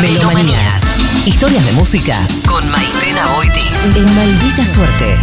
Melomanías. 0.00 0.82
Historias 1.26 1.64
de 1.64 1.72
música 1.72 2.18
con 2.46 2.68
Maitena 2.70 3.26
Boitis. 3.34 3.96
En 3.96 4.14
maldita 4.14 4.64
suerte. 4.66 5.16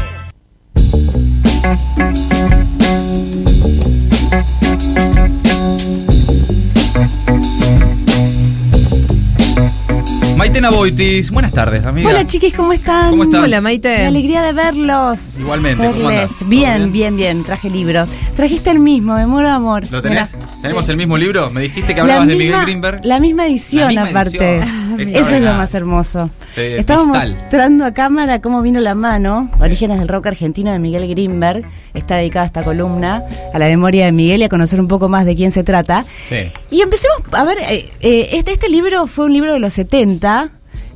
Maitena 10.35 10.69
Boitis, 10.71 11.31
buenas 11.31 11.51
tardes, 11.53 11.85
amiga. 11.85 12.09
Hola 12.09 12.25
chiquis, 12.27 12.53
¿cómo 12.53 12.73
están? 12.73 13.11
¿Cómo 13.11 13.23
estás? 13.23 13.43
Hola 13.43 13.61
Maite. 13.61 13.95
Qué 13.95 14.05
alegría 14.05 14.41
de 14.41 14.51
verlos. 14.53 15.39
Igualmente, 15.39 15.77
¿cómo 15.77 16.07
Verles. 16.07 16.07
andás? 16.31 16.39
¿Todo 16.39 16.49
Bien, 16.49 16.75
bien? 16.77 16.91
bien, 16.91 17.15
bien, 17.15 17.43
Traje 17.43 17.69
libro. 17.69 18.05
Trajiste 18.35 18.71
el 18.71 18.79
mismo, 18.79 19.15
Me 19.15 19.25
muero 19.27 19.47
de 19.47 19.53
amor. 19.53 19.83
¿Lo 19.91 20.01
tenés? 20.01 20.33
Mirá. 20.35 20.47
¿Tenemos 20.63 20.85
Sí. 20.85 20.91
el 20.91 20.97
mismo 20.97 21.17
libro? 21.17 21.49
Me 21.51 21.61
dijiste 21.61 21.89
que 21.89 21.95
La 21.95 22.01
hablabas 22.01 22.27
de 22.27 22.35
Miguel 22.35 22.61
Greenberg. 22.63 23.01
La 23.05 23.19
misma 23.19 23.45
edición, 23.45 23.93
La 23.93 24.05
misma 24.05 24.21
aparte. 24.21 24.37
edición. 24.37 25.15
Eso 25.15 25.35
es 25.35 25.41
lo 25.41 25.53
más 25.53 25.75
hermoso. 25.75 26.29
Eh, 26.55 26.77
Estamos 26.79 27.07
mostrando 27.07 27.85
a 27.85 27.93
cámara 27.93 28.41
cómo 28.41 28.61
vino 28.61 28.79
la 28.79 28.95
mano, 28.95 29.51
Orígenes 29.59 29.99
del 29.99 30.07
Rock 30.07 30.27
Argentino 30.27 30.71
de 30.71 30.79
Miguel 30.79 31.07
Greenberg. 31.07 31.65
Está 31.93 32.15
dedicada 32.15 32.45
esta 32.45 32.63
columna 32.63 33.23
a 33.53 33.59
la 33.59 33.67
memoria 33.67 34.05
de 34.05 34.11
Miguel 34.11 34.41
y 34.41 34.45
a 34.45 34.49
conocer 34.49 34.79
un 34.79 34.87
poco 34.87 35.09
más 35.09 35.25
de 35.25 35.35
quién 35.35 35.51
se 35.51 35.63
trata. 35.63 36.05
Sí. 36.27 36.51
Y 36.71 36.81
empecemos 36.81 37.17
a 37.33 37.43
ver, 37.43 37.57
eh, 37.69 37.89
eh, 38.01 38.29
este, 38.33 38.53
este 38.53 38.69
libro 38.69 39.05
fue 39.07 39.25
un 39.25 39.33
libro 39.33 39.51
de 39.53 39.59
los 39.59 39.73
70, 39.73 40.51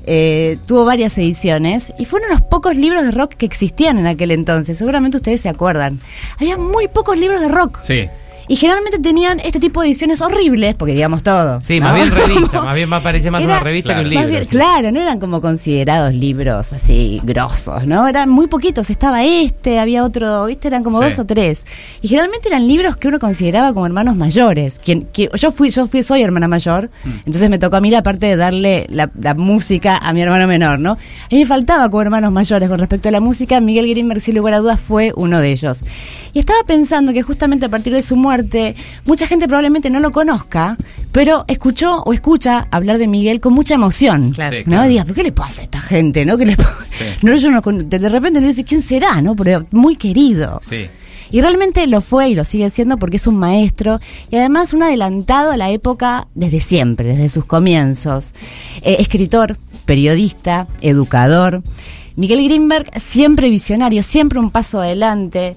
eh, 0.05 0.57
tuvo 0.65 0.85
varias 0.85 1.17
ediciones 1.17 1.91
y 1.99 2.05
fueron 2.05 2.29
los 2.29 2.41
pocos 2.41 2.75
libros 2.77 3.03
de 3.03 3.11
rock 3.11 3.33
que 3.33 3.45
existían 3.45 3.97
en 3.97 4.07
aquel 4.07 4.31
entonces. 4.31 4.77
Seguramente 4.77 5.17
ustedes 5.17 5.41
se 5.41 5.49
acuerdan. 5.49 5.99
Había 6.39 6.57
muy 6.57 6.87
pocos 6.87 7.17
libros 7.17 7.41
de 7.41 7.49
rock. 7.49 7.79
Sí. 7.81 8.07
Y 8.49 8.55
generalmente 8.55 8.99
tenían 8.99 9.39
este 9.41 9.59
tipo 9.59 9.81
de 9.81 9.87
ediciones 9.87 10.21
horribles, 10.21 10.75
porque 10.75 10.93
digamos 10.93 11.23
todo. 11.23 11.59
Sí, 11.59 11.79
¿no? 11.79 11.87
más 11.87 11.95
bien 11.95 12.11
revista, 12.27 12.61
más 12.61 12.75
bien 12.75 12.91
va- 12.91 13.03
parece 13.03 13.29
más 13.29 13.41
Era- 13.41 13.55
una 13.55 13.63
revista 13.63 13.93
que 13.95 14.01
un 14.01 14.09
libro. 14.09 14.21
más 14.21 14.29
bien- 14.29 14.43
sí. 14.45 14.49
Claro, 14.49 14.91
no 14.91 15.01
eran 15.01 15.19
como 15.19 15.41
considerados 15.41 16.13
libros 16.13 16.71
así 16.73 17.19
grosos, 17.23 17.85
¿no? 17.85 18.07
Eran 18.07 18.29
muy 18.29 18.47
poquitos. 18.47 18.89
Estaba 18.89 19.23
este, 19.25 19.79
había 19.79 20.03
otro, 20.05 20.45
¿viste? 20.45 20.67
Eran 20.69 20.83
como 20.83 21.01
Sí. 21.01 21.09
dos 21.09 21.19
o 21.19 21.25
tres. 21.25 21.65
Y 22.01 22.07
generalmente 22.07 22.47
eran 22.47 22.67
libros 22.67 22.95
que 22.97 23.07
uno 23.09 23.19
consideraba 23.19 23.73
como 23.73 23.85
hermanos 23.85 24.15
mayores. 24.15 24.79
Quien, 24.79 25.05
que- 25.11 25.29
yo 25.33 25.51
fui, 25.51 25.69
yo 25.69 25.87
fui, 25.87 26.01
soy 26.03 26.21
hermana 26.21 26.47
mayor, 26.47 26.89
Mm. 27.03 27.09
entonces 27.25 27.49
me 27.49 27.59
tocó 27.59 27.75
a 27.77 27.81
mí 27.81 27.91
la 27.91 28.01
parte 28.03 28.27
de 28.27 28.35
darle 28.37 28.85
la, 28.89 29.09
la 29.19 29.33
música 29.33 29.97
a 29.97 30.13
mi 30.13 30.21
hermano 30.21 30.47
menor, 30.47 30.79
¿no? 30.79 30.91
A 30.93 30.97
mí 31.31 31.39
me 31.39 31.45
faltaba 31.45 31.89
como 31.89 32.01
hermanos 32.01 32.31
mayores 32.31 32.69
con 32.69 32.79
respecto 32.79 33.09
a 33.09 33.11
la 33.11 33.19
música. 33.19 33.59
Miguel 33.59 33.89
Grimberg, 33.89 34.21
sin 34.21 34.35
lugar 34.35 34.53
a 34.53 34.59
dudas, 34.59 34.79
fue 34.79 35.11
uno 35.15 35.39
de 35.41 35.51
ellos. 35.51 35.81
Y 36.33 36.39
estaba 36.39 36.59
pensando 36.65 37.11
que 37.13 37.23
justamente 37.23 37.65
a 37.65 37.69
partir 37.69 37.91
de 37.93 38.01
su 38.03 38.15
muerte, 38.15 38.36
mucha 39.05 39.27
gente 39.27 39.47
probablemente 39.47 39.89
no 39.89 39.99
lo 39.99 40.11
conozca, 40.11 40.77
pero 41.11 41.45
escuchó 41.47 42.03
o 42.03 42.13
escucha 42.13 42.67
hablar 42.71 42.97
de 42.97 43.07
Miguel 43.07 43.39
con 43.39 43.53
mucha 43.53 43.75
emoción. 43.75 44.31
Claro. 44.31 44.57
Sí, 44.57 44.63
¿no? 44.65 44.71
claro. 44.71 44.89
Diga, 44.89 45.03
¿pero 45.03 45.15
qué 45.15 45.23
le 45.23 45.31
pasa 45.31 45.61
a 45.61 45.63
esta 45.63 45.79
gente? 45.79 46.25
¿no? 46.25 46.37
¿Qué 46.37 46.45
le 46.45 46.57
pasa? 46.57 46.75
Sí. 46.89 47.05
No, 47.21 47.35
yo 47.35 47.51
no 47.51 47.61
de 47.61 48.09
repente 48.09 48.41
le 48.41 48.47
dice, 48.47 48.63
¿quién 48.63 48.81
será? 48.81 49.21
¿no? 49.21 49.35
Pero 49.35 49.65
muy 49.71 49.95
querido. 49.95 50.59
Sí. 50.63 50.87
Y 51.29 51.41
realmente 51.41 51.85
lo 51.87 52.01
fue 52.01 52.29
y 52.29 52.35
lo 52.35 52.43
sigue 52.43 52.69
siendo 52.69 52.97
porque 52.97 53.17
es 53.17 53.27
un 53.27 53.37
maestro 53.37 53.99
y 54.29 54.37
además 54.37 54.73
un 54.73 54.83
adelantado 54.83 55.51
a 55.51 55.57
la 55.57 55.69
época 55.69 56.27
desde 56.35 56.61
siempre, 56.61 57.09
desde 57.09 57.29
sus 57.29 57.45
comienzos. 57.45 58.31
Eh, 58.81 58.97
escritor, 58.99 59.57
periodista, 59.85 60.67
educador. 60.81 61.63
Miguel 62.15 62.43
Greenberg, 62.45 62.89
siempre 62.99 63.49
visionario, 63.49 64.03
siempre 64.03 64.39
un 64.39 64.51
paso 64.51 64.79
adelante. 64.79 65.55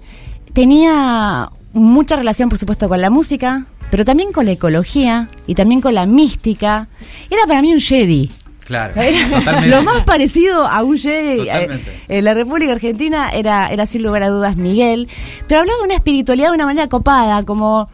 Tenía 0.53 1.51
mucha 1.73 2.17
relación, 2.17 2.49
por 2.49 2.59
supuesto, 2.59 2.89
con 2.89 3.01
la 3.01 3.11
música, 3.11 3.65
pero 3.91 4.05
también 4.05 4.33
con 4.33 4.47
la 4.47 4.53
ecología 4.53 5.29
y 5.47 5.55
también 5.55 5.81
con 5.81 5.95
la 5.95 6.07
mística. 6.07 6.89
Era 7.31 7.47
para 7.47 7.63
mí 7.63 7.73
un 7.73 7.81
Jedi. 7.81 8.31
Claro. 8.67 8.95
Era. 9.01 9.61
Lo 9.67 9.83
más 9.83 10.05
parecido 10.05 10.67
a 10.67 10.83
un 10.85 10.97
Jedi 10.97 11.49
eh, 11.49 11.81
en 12.09 12.25
la 12.25 12.35
República 12.35 12.73
Argentina 12.73 13.31
era, 13.31 13.67
era 13.69 13.85
sin 13.87 14.03
lugar 14.05 14.23
a 14.23 14.29
dudas 14.29 14.55
Miguel, 14.57 15.09
pero 15.49 15.61
hablaba 15.61 15.79
de 15.81 15.85
una 15.87 15.95
espiritualidad 15.95 16.49
de 16.51 16.55
una 16.55 16.67
manera 16.67 16.89
copada, 16.89 17.45
como 17.45 17.89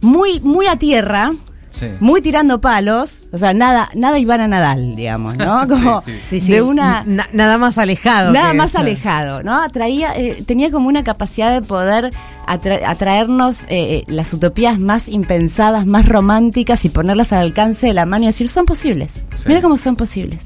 muy, 0.00 0.38
muy 0.40 0.66
a 0.66 0.76
tierra, 0.76 1.32
Sí. 1.70 1.86
muy 2.00 2.20
tirando 2.20 2.60
palos, 2.60 3.28
o 3.32 3.38
sea, 3.38 3.54
nada, 3.54 3.88
nada 3.94 4.18
Ivana 4.18 4.46
Nadal, 4.46 4.94
digamos, 4.94 5.38
¿no? 5.38 5.66
Como 5.68 6.02
Sí, 6.02 6.38
sí. 6.38 6.52
De 6.52 6.60
una 6.60 7.02
Na- 7.06 7.28
nada 7.32 7.56
más 7.56 7.78
alejado. 7.78 8.30
nada 8.30 8.52
más 8.52 8.70
eso. 8.72 8.80
alejado, 8.80 9.42
¿no? 9.42 9.58
Atraía, 9.58 10.12
eh, 10.14 10.44
tenía 10.46 10.70
como 10.70 10.88
una 10.88 11.02
capacidad 11.02 11.50
de 11.50 11.62
poder 11.66 12.10
atra- 12.46 12.80
atraernos 12.86 13.60
eh, 13.68 14.04
las 14.06 14.32
utopías 14.32 14.78
más 14.78 15.08
impensadas, 15.08 15.86
más 15.86 16.08
románticas 16.08 16.84
y 16.84 16.88
ponerlas 16.88 17.32
al 17.32 17.40
alcance 17.40 17.86
de 17.86 17.92
la 17.94 18.06
mano 18.06 18.24
y 18.24 18.26
decir, 18.26 18.48
son 18.48 18.66
posibles. 18.66 19.24
Sí. 19.36 19.44
Mira 19.46 19.60
cómo 19.62 19.76
son 19.76 19.96
posibles. 19.96 20.44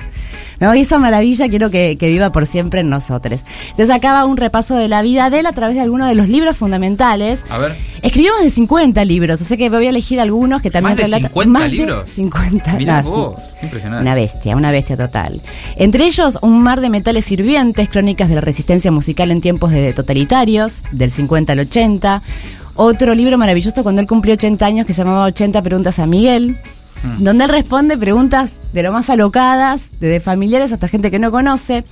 ¿No? 0.58 0.74
Y 0.74 0.80
esa 0.80 0.96
maravilla 0.98 1.50
quiero 1.50 1.68
que, 1.70 1.98
que 2.00 2.08
viva 2.08 2.32
por 2.32 2.46
siempre 2.46 2.80
en 2.80 2.88
nosotros. 2.88 3.40
Entonces 3.70 3.90
acá 3.94 4.14
va 4.14 4.24
un 4.24 4.38
repaso 4.38 4.74
de 4.74 4.88
la 4.88 5.02
vida 5.02 5.28
de 5.28 5.40
él 5.40 5.46
a 5.46 5.52
través 5.52 5.76
de 5.76 5.82
algunos 5.82 6.08
de 6.08 6.14
los 6.14 6.30
libros 6.30 6.56
fundamentales. 6.56 7.44
A 7.50 7.58
ver. 7.58 7.76
Escribió 8.00 8.32
más 8.32 8.42
de 8.42 8.48
50 8.50 9.04
libros, 9.04 9.38
o 9.42 9.44
sea 9.44 9.58
que 9.58 9.68
voy 9.68 9.86
a 9.86 9.90
elegir 9.90 10.18
algunos 10.18 10.62
que 10.62 10.70
también 10.70 10.96
¿Más 10.96 11.10
de 11.10 11.14
relatan- 11.18 11.28
50 11.28 11.50
más 11.50 11.62
de 11.64 11.68
libros? 11.68 12.08
50. 12.08 12.72
Mirá 12.78 13.02
no, 13.02 13.10
vos. 13.10 13.40
Impresionante. 13.62 14.00
Una 14.02 14.14
bestia, 14.14 14.56
una 14.56 14.70
bestia 14.70 14.96
total. 14.96 15.42
Entre 15.76 16.04
ellos, 16.06 16.38
Un 16.40 16.62
mar 16.62 16.80
de 16.80 16.88
metales 16.88 17.30
hirvientes, 17.30 17.90
crónicas 17.90 18.28
de 18.30 18.36
la 18.36 18.40
resistencia 18.40 18.90
musical 18.90 19.30
en 19.30 19.42
tiempos 19.42 19.72
de 19.72 19.92
totalitarios, 19.92 20.82
del 20.90 21.10
50 21.10 21.52
al 21.52 21.60
80. 21.60 21.85
Otro 22.74 23.14
libro 23.14 23.38
maravilloso 23.38 23.82
cuando 23.82 24.00
él 24.02 24.06
cumplió 24.06 24.34
80 24.34 24.66
años 24.66 24.86
que 24.86 24.92
se 24.92 25.02
llamaba 25.02 25.24
80 25.24 25.62
preguntas 25.62 25.98
a 25.98 26.06
Miguel, 26.06 26.58
Mm. 27.02 27.24
donde 27.24 27.44
él 27.44 27.50
responde 27.50 27.96
preguntas 27.98 28.56
de 28.72 28.82
lo 28.82 28.92
más 28.92 29.10
alocadas, 29.10 29.90
desde 30.00 30.20
familiares 30.20 30.72
hasta 30.72 30.88
gente 30.88 31.10
que 31.10 31.18
no 31.18 31.30
conoce. 31.30 31.84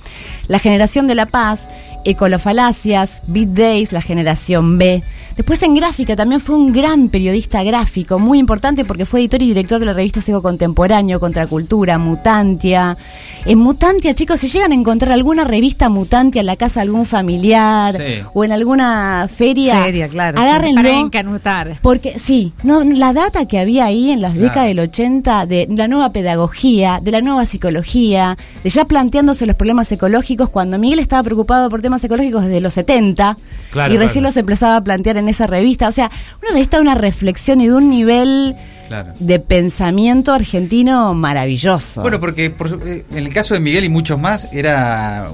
La 0.47 0.59
generación 0.59 1.07
de 1.07 1.15
la 1.15 1.25
paz, 1.27 1.69
Ecolofalacias, 2.05 3.21
Beat 3.27 3.49
Days, 3.49 3.91
la 3.91 4.01
generación 4.01 4.77
B. 4.77 5.03
Después 5.35 5.61
en 5.63 5.75
gráfica 5.75 6.15
también 6.15 6.39
fue 6.39 6.55
un 6.55 6.71
gran 6.71 7.09
periodista 7.09 7.61
gráfico, 7.63 8.19
muy 8.19 8.39
importante 8.39 8.85
porque 8.85 9.05
fue 9.05 9.19
editor 9.19 9.41
y 9.41 9.47
director 9.47 9.79
de 9.79 9.85
la 9.85 9.91
revista 9.93 10.21
Seco 10.21 10.41
Contemporáneo, 10.41 11.19
Contracultura, 11.19 11.97
Mutantia. 11.97 12.97
En 13.45 13.57
Mutantia, 13.59 14.13
chicos, 14.13 14.39
si 14.39 14.47
llegan 14.47 14.71
a 14.71 14.75
encontrar 14.75 15.11
alguna 15.11 15.43
revista 15.43 15.89
Mutantia 15.89 16.39
en 16.39 16.45
la 16.45 16.55
casa 16.55 16.79
de 16.79 16.83
algún 16.83 17.05
familiar 17.05 17.95
Sí. 17.95 18.23
o 18.33 18.43
en 18.45 18.51
alguna 18.53 19.27
feria, 19.33 19.83
Feria, 19.83 20.07
claro. 20.07 20.39
agárrenlo. 20.39 20.81
Para 20.81 20.99
encanutar. 20.99 21.79
Porque 21.81 22.17
sí, 22.17 22.53
no, 22.63 22.83
la 22.83 23.11
data 23.11 23.45
que 23.45 23.59
había 23.59 23.85
ahí 23.85 24.11
en 24.11 24.21
las 24.21 24.33
Claro. 24.33 24.47
décadas 24.47 24.67
del 24.69 24.79
80 24.79 25.45
de 25.45 25.67
la 25.69 25.87
nueva 25.87 26.11
pedagogía, 26.11 26.99
de 27.03 27.11
la 27.11 27.21
nueva 27.21 27.45
psicología, 27.45 28.37
de 28.63 28.69
ya 28.69 28.85
planteándose 28.85 29.45
los 29.45 29.55
problemas 29.55 29.91
ecológicos 29.91 30.49
cuando 30.49 30.79
Miguel 30.79 30.99
estaba 30.99 31.23
preocupado 31.23 31.69
por 31.69 31.81
temas 31.81 31.94
ecológicos 32.03 32.43
desde 32.45 32.61
los 32.61 32.73
70 32.73 33.37
Claro, 33.71 33.93
y 33.93 33.97
recién 33.97 34.23
claro. 34.23 34.27
los 34.27 34.37
empezaba 34.37 34.75
a 34.77 34.83
plantear 34.83 35.17
en 35.17 35.27
esa 35.29 35.47
revista. 35.47 35.87
O 35.87 35.91
sea, 35.91 36.09
una 36.41 36.51
revista 36.53 36.77
de 36.77 36.81
una 36.81 36.95
reflexión 36.95 37.61
y 37.61 37.67
de 37.67 37.73
un 37.73 37.89
nivel 37.89 38.55
Claro. 38.87 39.13
de 39.19 39.39
pensamiento 39.39 40.31
argentino 40.33 41.13
maravilloso. 41.13 42.01
Bueno, 42.01 42.19
porque 42.19 42.49
por 42.51 42.79
eh, 42.85 43.03
en 43.11 43.17
el 43.17 43.33
caso 43.33 43.53
de 43.55 43.59
Miguel 43.59 43.83
y 43.83 43.89
muchos 43.89 44.19
más 44.19 44.47
era 44.51 45.29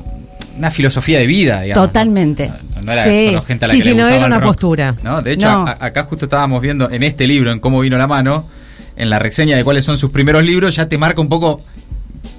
una 0.57 0.71
filosofía 0.71 1.19
de 1.19 1.27
vida, 1.27 1.61
digamos. 1.61 1.87
Totalmente. 1.87 2.47
No, 2.75 2.81
no 2.83 2.91
era 2.93 3.03
Sí. 3.05 3.25
solo 3.27 3.41
gente 3.43 3.65
a 3.65 3.67
la 3.67 3.73
Sí, 3.73 3.77
que 3.79 3.83
sí, 3.83 3.89
le 3.89 3.95
no 3.95 4.01
gustaba 4.03 4.17
era 4.17 4.25
una 4.27 4.35
rock, 4.37 4.47
postura. 4.47 4.95
¿no? 5.03 5.21
De 5.21 5.31
hecho, 5.33 5.49
No. 5.51 5.67
a- 5.67 5.77
acá 5.79 6.03
justo 6.03 6.25
estábamos 6.25 6.61
viendo 6.61 6.89
en 6.89 7.03
este 7.03 7.27
libro, 7.27 7.51
en 7.51 7.59
cómo 7.59 7.79
vino 7.81 7.97
la 7.97 8.07
mano, 8.07 8.45
en 8.95 9.09
la 9.09 9.19
reseña 9.19 9.55
de 9.57 9.63
cuáles 9.63 9.83
son 9.85 9.97
sus 9.97 10.11
primeros 10.11 10.43
libros, 10.43 10.75
ya 10.75 10.87
te 10.87 10.97
marca 10.97 11.19
un 11.21 11.29
poco 11.29 11.61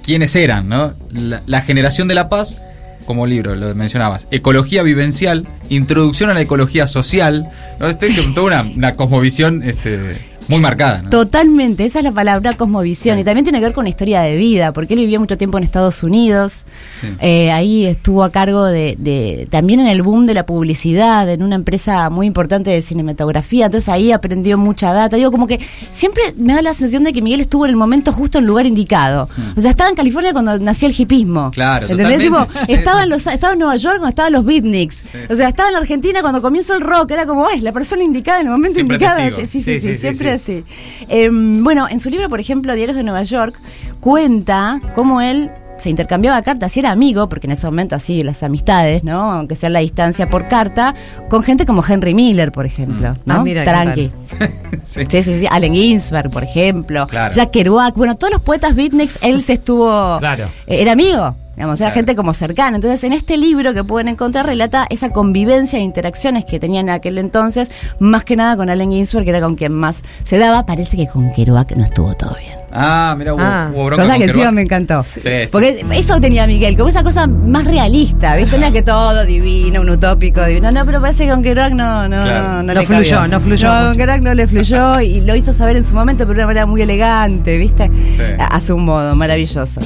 quiénes 0.03 0.35
eran, 0.35 0.67
¿no? 0.69 0.93
La, 1.11 1.41
la 1.45 1.61
generación 1.61 2.07
de 2.07 2.15
la 2.15 2.29
paz, 2.29 2.57
como 3.05 3.27
libro, 3.27 3.55
lo 3.55 3.73
mencionabas, 3.75 4.27
ecología 4.31 4.83
vivencial, 4.83 5.47
introducción 5.69 6.29
a 6.29 6.33
la 6.33 6.41
ecología 6.41 6.87
social, 6.87 7.51
¿no? 7.79 7.87
Este 7.87 8.07
es 8.07 8.33
toda 8.33 8.47
una, 8.47 8.61
una 8.61 8.95
cosmovisión 8.95 9.63
este, 9.63 10.17
muy 10.47 10.59
marcada, 10.59 11.01
¿no? 11.03 11.09
Totalmente, 11.09 11.85
esa 11.85 11.99
es 11.99 12.05
la 12.05 12.11
palabra 12.11 12.53
cosmovisión. 12.53 13.15
Sí. 13.17 13.21
Y 13.21 13.23
también 13.23 13.43
tiene 13.45 13.59
que 13.59 13.65
ver 13.65 13.73
con 13.73 13.87
historia 13.87 14.21
de 14.21 14.35
vida, 14.35 14.73
porque 14.73 14.93
él 14.93 15.01
vivió 15.01 15.19
mucho 15.19 15.37
tiempo 15.37 15.57
en 15.57 15.63
Estados 15.63 16.03
Unidos. 16.03 16.63
Sí. 17.01 17.07
Eh, 17.21 17.51
ahí 17.51 17.85
estuvo 17.85 18.23
a 18.23 18.31
cargo 18.31 18.65
de, 18.65 18.95
de- 18.97 19.47
también 19.49 19.79
en 19.79 19.87
el 19.87 20.01
boom 20.01 20.25
de 20.25 20.33
la 20.33 20.45
publicidad, 20.45 21.29
en 21.29 21.43
una 21.43 21.55
empresa 21.55 22.09
muy 22.09 22.27
importante 22.27 22.69
de 22.69 22.81
cinematografía. 22.81 23.65
Entonces 23.67 23.89
ahí 23.89 24.11
aprendió 24.11 24.57
mucha 24.57 24.93
data. 24.93 25.15
Digo, 25.17 25.31
como 25.31 25.47
que 25.47 25.59
siempre 25.91 26.23
me 26.37 26.53
da 26.53 26.61
la 26.61 26.73
sensación 26.73 27.03
de 27.03 27.13
que 27.13 27.21
Miguel 27.21 27.41
estuvo 27.41 27.65
en 27.65 27.71
el 27.71 27.75
momento 27.77 28.11
justo 28.11 28.37
en 28.37 28.43
el 28.43 28.47
lugar 28.47 28.65
indicado. 28.65 29.29
O 29.57 29.61
sea, 29.61 29.71
estaba 29.71 29.89
en 29.89 29.95
California 29.95 30.33
cuando 30.33 30.57
nació 30.59 30.87
el 30.87 30.95
hipismo. 30.97 31.49
Mm. 31.49 31.51
Claro, 31.51 31.87
¿Entendés? 31.89 32.19
Tipo, 32.19 32.47
estaba, 32.67 33.03
en 33.03 33.09
los, 33.09 33.27
estaba 33.27 33.53
en 33.53 33.59
Nueva 33.59 33.75
York 33.75 33.95
cuando 33.97 34.09
estaban 34.09 34.33
los 34.33 34.45
beatniks. 34.45 35.05
O 35.29 35.35
sea, 35.35 35.49
estaba 35.49 35.69
en 35.69 35.73
la 35.73 35.79
Argentina 35.79 36.21
cuando 36.21 36.41
comenzó 36.41 36.73
el 36.73 36.81
rock. 36.81 37.11
Era 37.11 37.25
como, 37.25 37.49
es 37.49 37.63
la 37.63 37.71
persona 37.71 38.03
indicada 38.03 38.39
en 38.41 38.47
el 38.47 38.51
momento 38.51 38.75
Siempre 38.75 38.95
indicado. 38.97 39.19
Sí, 39.45 39.61
sí, 39.61 39.79
sí, 39.79 39.97
siempre 39.97 40.32
sí. 40.37 40.63
así. 40.67 41.05
Eh, 41.09 41.29
bueno, 41.31 41.87
en 41.89 41.99
su 41.99 42.09
libro, 42.09 42.29
por 42.29 42.39
ejemplo, 42.39 42.73
Diarios 42.75 42.95
de 42.97 43.03
Nueva 43.03 43.23
York, 43.23 43.55
cuenta 43.99 44.81
cómo 44.95 45.21
él 45.21 45.49
se 45.79 45.89
intercambiaba 45.89 46.41
cartas 46.43 46.77
y 46.77 46.79
era 46.79 46.91
amigo, 46.91 47.27
porque 47.27 47.47
en 47.47 47.51
ese 47.53 47.65
momento 47.65 47.95
así 47.95 48.23
las 48.23 48.41
amistades, 48.43 49.03
¿no? 49.03 49.19
Aunque 49.31 49.55
sea 49.55 49.69
la 49.69 49.79
distancia 49.79 50.29
por 50.29 50.47
carta, 50.47 50.93
con 51.29 51.43
gente 51.43 51.65
como 51.65 51.83
Henry 51.85 52.13
Miller, 52.13 52.51
por 52.51 52.65
ejemplo, 52.65 53.11
Mm. 53.11 53.15
¿no? 53.25 53.33
Ah, 53.35 53.43
mira, 53.43 53.63
¿qué 53.63 53.69
Tranqui. 53.69 54.11
Sí. 54.83 55.01
Sí, 55.09 55.23
sí, 55.23 55.39
sí. 55.39 55.47
Allen 55.49 55.73
Ginsberg, 55.73 56.29
por 56.29 56.43
ejemplo. 56.43 57.07
Claro. 57.07 57.33
Jack 57.33 57.51
Kerouac. 57.51 57.95
Bueno, 57.95 58.15
todos 58.15 58.33
los 58.33 58.41
poetas 58.41 58.75
beatniks, 58.75 59.17
él 59.21 59.41
se 59.41 59.53
estuvo. 59.53 60.19
Claro. 60.19 60.45
eh, 60.67 60.81
Era 60.81 60.91
amigo. 60.91 61.35
Digamos, 61.55 61.79
era 61.79 61.89
Claro. 61.89 61.93
gente 61.95 62.15
como 62.15 62.33
cercana. 62.33 62.77
Entonces, 62.77 63.03
en 63.03 63.13
este 63.13 63.37
libro 63.37 63.73
que 63.73 63.83
pueden 63.83 64.07
encontrar, 64.07 64.45
relata 64.45 64.87
esa 64.89 65.11
convivencia 65.11 65.77
e 65.79 65.81
interacciones 65.83 66.45
que 66.45 66.59
tenían 66.59 66.89
en 66.89 66.95
aquel 66.95 67.17
entonces, 67.17 67.71
más 67.99 68.25
que 68.25 68.35
nada 68.35 68.57
con 68.57 68.69
Allen 68.69 68.91
Ginsberg, 68.91 69.23
que 69.23 69.29
era 69.29 69.41
con 69.41 69.55
quien 69.55 69.71
más 69.73 70.03
se 70.23 70.37
daba. 70.37 70.65
Parece 70.65 70.97
que 70.97 71.07
con 71.07 71.31
Kerouac 71.31 71.75
no 71.75 71.83
estuvo 71.83 72.13
todo 72.15 72.35
bien. 72.39 72.62
Ah, 72.75 73.15
mira, 73.17 73.33
hubo, 73.33 73.41
Ah, 73.43 73.69
hubo 73.73 73.85
bronca 73.85 74.03
Cosa 74.03 74.13
con 74.15 74.21
que 74.25 74.27
encima 74.31 74.51
me 74.51 74.61
encantó. 74.63 75.03
Sí, 75.03 75.19
sí. 75.21 75.29
Porque 75.51 75.85
eso 75.93 76.19
tenía 76.19 76.47
Miguel, 76.47 76.75
como 76.75 76.89
esa 76.89 77.03
cosa 77.03 77.27
más 77.27 77.65
realista, 77.65 78.35
¿viste? 78.35 78.57
No 78.57 78.65
era 78.65 78.71
que 78.73 78.81
todo 78.81 79.25
divino, 79.25 79.81
un 79.81 79.89
utópico, 79.91 80.43
divino. 80.45 80.71
No, 80.71 80.85
pero 80.85 80.99
parece 80.99 81.25
que 81.25 81.31
con 81.31 81.43
Kerouac 81.43 81.73
no, 81.73 82.07
no, 82.09 82.23
Claro. 82.23 82.53
no, 82.53 82.63
No 82.63 82.73
le 82.73 82.85
fluyó, 82.85 83.17
cabió. 83.17 83.27
no 83.31 83.39
fluyó 83.41 83.73
No, 83.73 83.87
con. 83.89 83.97
Kerouac 83.97 84.21
no 84.21 84.33
le 84.33 84.47
fluyó 84.47 84.99
y 85.01 85.21
lo 85.21 85.35
hizo 85.35 85.53
saber 85.53 85.75
en 85.75 85.83
su 85.83 85.93
momento, 85.93 86.23
pero 86.25 86.29
de 86.33 86.39
una 86.39 86.47
manera 86.47 86.65
muy 86.65 86.81
elegante, 86.81 87.57
¿viste? 87.57 87.91
Sí. 88.15 88.21
A, 88.39 88.47
a 88.47 88.59
su 88.61 88.77
modo, 88.77 89.13
maravilloso. 89.15 89.79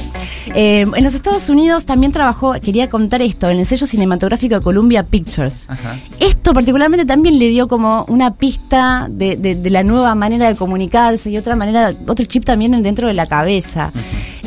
Eh, 0.54 0.80
en 0.94 1.04
los 1.04 1.14
Estados 1.14 1.48
Unidos 1.50 1.84
también 1.84 2.10
trabajó, 2.12 2.54
quería 2.60 2.88
contar 2.88 3.20
esto, 3.22 3.50
en 3.50 3.58
el 3.60 3.66
sello 3.66 3.86
cinematográfico 3.86 4.54
de 4.54 4.60
Columbia 4.62 5.02
Pictures. 5.02 5.66
Ajá. 5.68 5.96
Esto 6.20 6.52
particularmente 6.54 7.04
también 7.04 7.38
le 7.38 7.48
dio 7.48 7.68
como 7.68 8.04
una 8.08 8.34
pista 8.34 9.06
de, 9.10 9.36
de- 9.36 9.54
de 9.56 9.70
la 9.70 9.82
nueva 9.82 10.14
manera 10.14 10.48
de 10.48 10.56
comunicarse 10.56 11.30
y 11.30 11.36
otra 11.36 11.54
manera, 11.56 11.92
otro 12.06 12.24
chip 12.24 12.44
también 12.44 12.77
dentro 12.82 13.08
de 13.08 13.14
la 13.14 13.26
cabeza. 13.26 13.92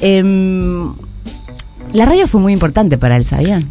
Em, 0.01 0.93
la 1.93 2.05
radio 2.05 2.27
fue 2.27 2.41
muy 2.41 2.53
importante 2.53 2.97
para 2.97 3.15
él, 3.17 3.25
¿sabían? 3.25 3.67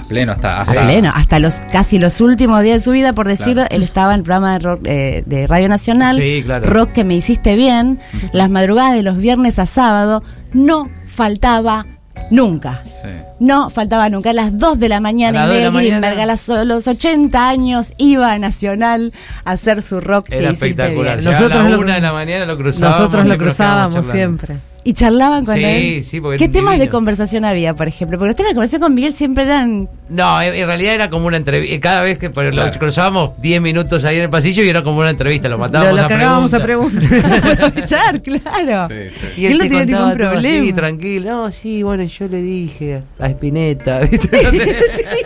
A 0.00 0.04
pleno, 0.08 0.32
hasta. 0.32 0.62
A 0.62 0.64
pleno, 0.66 1.10
hasta 1.14 1.38
los 1.38 1.60
casi 1.72 1.98
los 1.98 2.20
últimos 2.20 2.62
días 2.62 2.78
de 2.80 2.84
su 2.84 2.90
vida, 2.92 3.12
por 3.12 3.26
decirlo, 3.28 3.62
Claro. 3.62 3.68
él 3.76 3.82
estaba 3.82 4.12
en 4.14 4.18
el 4.20 4.24
programa 4.24 4.52
de, 4.54 4.58
rock, 4.58 4.80
eh, 4.84 5.22
de 5.26 5.46
Radio 5.46 5.68
Nacional, 5.68 6.16
Sí, 6.16 6.42
claro. 6.44 6.68
Rock 6.68 6.92
que 6.92 7.04
me 7.04 7.14
hiciste 7.14 7.56
bien, 7.56 7.98
las 8.32 8.50
madrugadas 8.50 8.94
de 8.94 9.02
los 9.02 9.16
viernes 9.16 9.58
a 9.58 9.66
sábado, 9.66 10.22
no 10.52 10.88
faltaba 11.06 11.86
nunca. 12.30 12.82
Sí. 13.02 13.08
No 13.40 13.70
faltaba 13.70 14.08
nunca. 14.08 14.30
A 14.30 14.32
las 14.32 14.56
2 14.58 14.78
de 14.78 14.88
la 14.88 15.00
mañana, 15.00 15.46
Grimberg, 15.46 15.72
mañana. 16.00 16.22
a 16.22 16.26
las- 16.26 16.48
los 16.48 16.86
80 16.88 17.48
años, 17.48 17.94
iba 17.96 18.32
a 18.32 18.38
Nacional 18.38 19.12
a 19.44 19.52
hacer 19.52 19.82
su 19.82 20.00
rock 20.00 20.28
Era 20.30 20.50
espectacular. 20.50 21.22
Nosotros 21.22 21.52
a 21.60 21.62
la 21.64 21.68
lo- 21.70 21.80
una 21.80 21.94
de 21.96 22.00
la 22.00 22.12
mañana 22.12 22.44
lo 22.46 22.56
cruzábamos. 22.56 22.98
Nosotros 22.98 23.26
lo 23.26 23.38
cruzábamos 23.38 23.94
charlando. 23.94 24.12
siempre. 24.12 24.56
Y 24.84 24.94
charlaban 24.94 25.44
con 25.44 25.54
Sí, 25.56 25.64
él. 25.64 26.04
sí, 26.04 26.20
porque 26.20 26.38
¿Qué 26.38 26.48
temas 26.48 26.78
de 26.78 26.88
conversación 26.88 27.44
había, 27.44 27.74
por 27.74 27.86
ejemplo? 27.88 28.18
Porque 28.18 28.28
los 28.30 28.36
temas 28.36 28.50
de 28.50 28.54
conversación 28.54 28.82
con 28.82 28.94
Miguel 28.94 29.12
siempre 29.12 29.44
eran. 29.44 29.88
No, 30.08 30.42
en 30.42 30.54
en 30.54 30.66
realidad 30.66 30.94
era 30.94 31.08
como 31.10 31.26
una 31.26 31.36
entrevista. 31.36 31.80
Cada 31.80 32.02
vez 32.02 32.18
que 32.18 32.30
por- 32.30 32.52
lo 32.54 32.70
cruzábamos 32.72 33.30
10 33.40 33.62
minutos 33.62 34.04
ahí 34.04 34.16
en 34.16 34.22
el 34.24 34.30
pasillo 34.30 34.62
y 34.64 34.68
era 34.68 34.82
como 34.82 34.98
una 35.00 35.10
entrevista. 35.10 35.48
Lo 35.48 35.54
Lo, 35.54 35.60
matábamos 35.60 35.94
lo 35.96 36.02
a 36.04 36.08
cagábamos 36.08 36.54
a 36.54 36.60
preguntas. 36.62 37.04
claro. 38.24 38.88
Sí, 38.88 39.10
sí. 39.36 39.40
Y 39.42 39.46
él 39.46 39.58
no 39.58 39.64
te 39.64 39.68
tenía 39.70 39.84
ningún 39.84 40.12
problema. 40.14 40.62
así, 40.62 40.72
tranquilo. 40.72 41.30
No, 41.30 41.50
sí, 41.50 41.82
bueno, 41.82 42.02
yo 42.04 42.28
le 42.28 42.42
dije 42.42 43.02
a 43.18 43.26
Spinetta, 43.28 44.00
¿viste? 44.10 44.42
No 44.42 44.50
sé. 44.50 44.76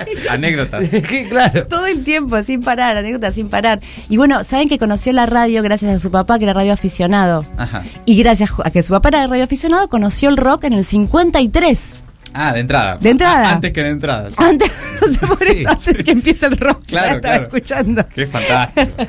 Anécdotas. 0.29 0.87
Claro. 1.29 1.67
Todo 1.67 1.87
el 1.87 2.05
tiempo, 2.05 2.43
sin 2.43 2.63
parar, 2.63 2.97
anécdotas 2.97 3.35
sin 3.35 3.49
parar. 3.49 3.81
Y 4.09 4.17
bueno, 4.17 4.45
saben 4.45 4.69
que 4.69 4.79
conoció 4.79 5.13
la 5.13 5.27
radio 5.27 5.63
gracias 5.63 5.95
a 5.95 5.99
su 5.99 6.11
papá, 6.11 6.39
que 6.39 6.45
era 6.45 6.53
radio 6.53 6.73
aficionado. 6.73 7.45
Ajá. 7.57 7.83
Y 8.05 8.17
gracias 8.23 8.51
a 8.65 8.71
que 8.71 8.83
su 8.83 8.93
papá 8.93 9.09
era 9.09 9.27
radio 9.27 9.45
aficionado, 9.47 9.89
conoció 9.89 10.29
el 10.29 10.37
rock 10.37 10.65
en 10.65 10.75
el 10.75 10.85
53. 10.85 12.06
Ah, 12.39 12.53
de 12.53 12.61
entrada. 12.61 12.99
De 13.01 13.11
entrada. 13.11 13.49
Ah, 13.49 13.53
antes 13.53 13.73
que 13.73 13.83
de 13.83 13.91
entrada. 13.91 14.29
Antes, 14.37 14.71
no 15.01 15.09
sé 15.13 15.27
por 15.27 15.39
Sí, 15.39 15.61
eso, 15.61 15.69
antes 15.71 16.05
que 16.05 16.11
empiece 16.11 16.47
el 16.47 16.57
rock. 16.59 16.85
Claro, 16.87 17.09
la 17.11 17.17
estaba 17.17 17.35
claro. 17.35 17.47
escuchando. 17.47 18.07
Qué 18.15 18.27
fantástico. 18.27 18.87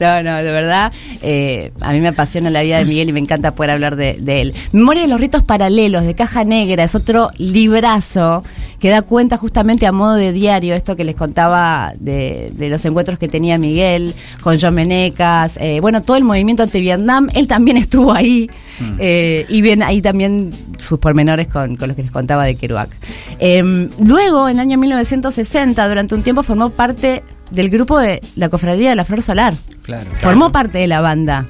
No, 0.00 0.22
no, 0.22 0.36
de 0.36 0.50
verdad, 0.50 0.92
eh, 1.22 1.72
a 1.80 1.92
mí 1.92 2.00
me 2.00 2.08
apasiona 2.08 2.50
la 2.50 2.62
vida 2.62 2.78
de 2.78 2.84
Miguel 2.84 3.08
y 3.08 3.12
me 3.12 3.20
encanta 3.20 3.54
poder 3.54 3.70
hablar 3.70 3.96
de, 3.96 4.14
de 4.20 4.40
él. 4.42 4.54
Memoria 4.72 5.02
de 5.02 5.08
los 5.08 5.20
ritos 5.20 5.42
paralelos, 5.42 6.04
de 6.04 6.14
Caja 6.14 6.44
Negra, 6.44 6.84
es 6.84 6.94
otro 6.94 7.30
librazo 7.38 8.42
que 8.78 8.90
da 8.90 9.02
cuenta 9.02 9.38
justamente 9.38 9.86
a 9.86 9.92
modo 9.92 10.14
de 10.14 10.32
diario, 10.32 10.74
esto 10.74 10.96
que 10.96 11.04
les 11.04 11.16
contaba 11.16 11.94
de, 11.98 12.52
de 12.54 12.68
los 12.68 12.84
encuentros 12.84 13.18
que 13.18 13.26
tenía 13.26 13.56
Miguel 13.56 14.14
con 14.42 14.58
John 14.60 14.74
Menecas, 14.74 15.56
eh, 15.60 15.80
bueno, 15.80 16.02
todo 16.02 16.16
el 16.18 16.24
movimiento 16.24 16.62
anti-Vietnam, 16.62 17.28
él 17.32 17.46
también 17.48 17.78
estuvo 17.78 18.12
ahí, 18.12 18.50
eh, 18.98 19.44
y 19.48 19.62
bien 19.62 19.82
ahí 19.82 20.02
también 20.02 20.52
sus 20.78 20.98
pormenores 20.98 21.48
con, 21.48 21.76
con 21.76 21.88
los 21.88 21.96
que 21.96 22.02
les 22.02 22.10
contaba 22.12 22.44
de 22.44 22.56
Kerouac. 22.66 22.90
Eh, 23.38 23.88
luego, 23.98 24.48
en 24.48 24.56
el 24.56 24.60
año 24.60 24.78
1960, 24.78 25.88
durante 25.88 26.14
un 26.14 26.22
tiempo 26.22 26.42
formó 26.42 26.70
parte 26.70 27.22
del 27.50 27.70
grupo 27.70 27.98
de 27.98 28.20
la 28.34 28.48
Cofradía 28.48 28.90
de 28.90 28.96
la 28.96 29.04
Flor 29.04 29.22
Solar. 29.22 29.54
Claro. 29.82 30.10
Formó 30.14 30.50
parte 30.50 30.78
de 30.78 30.86
la 30.86 31.00
banda. 31.00 31.46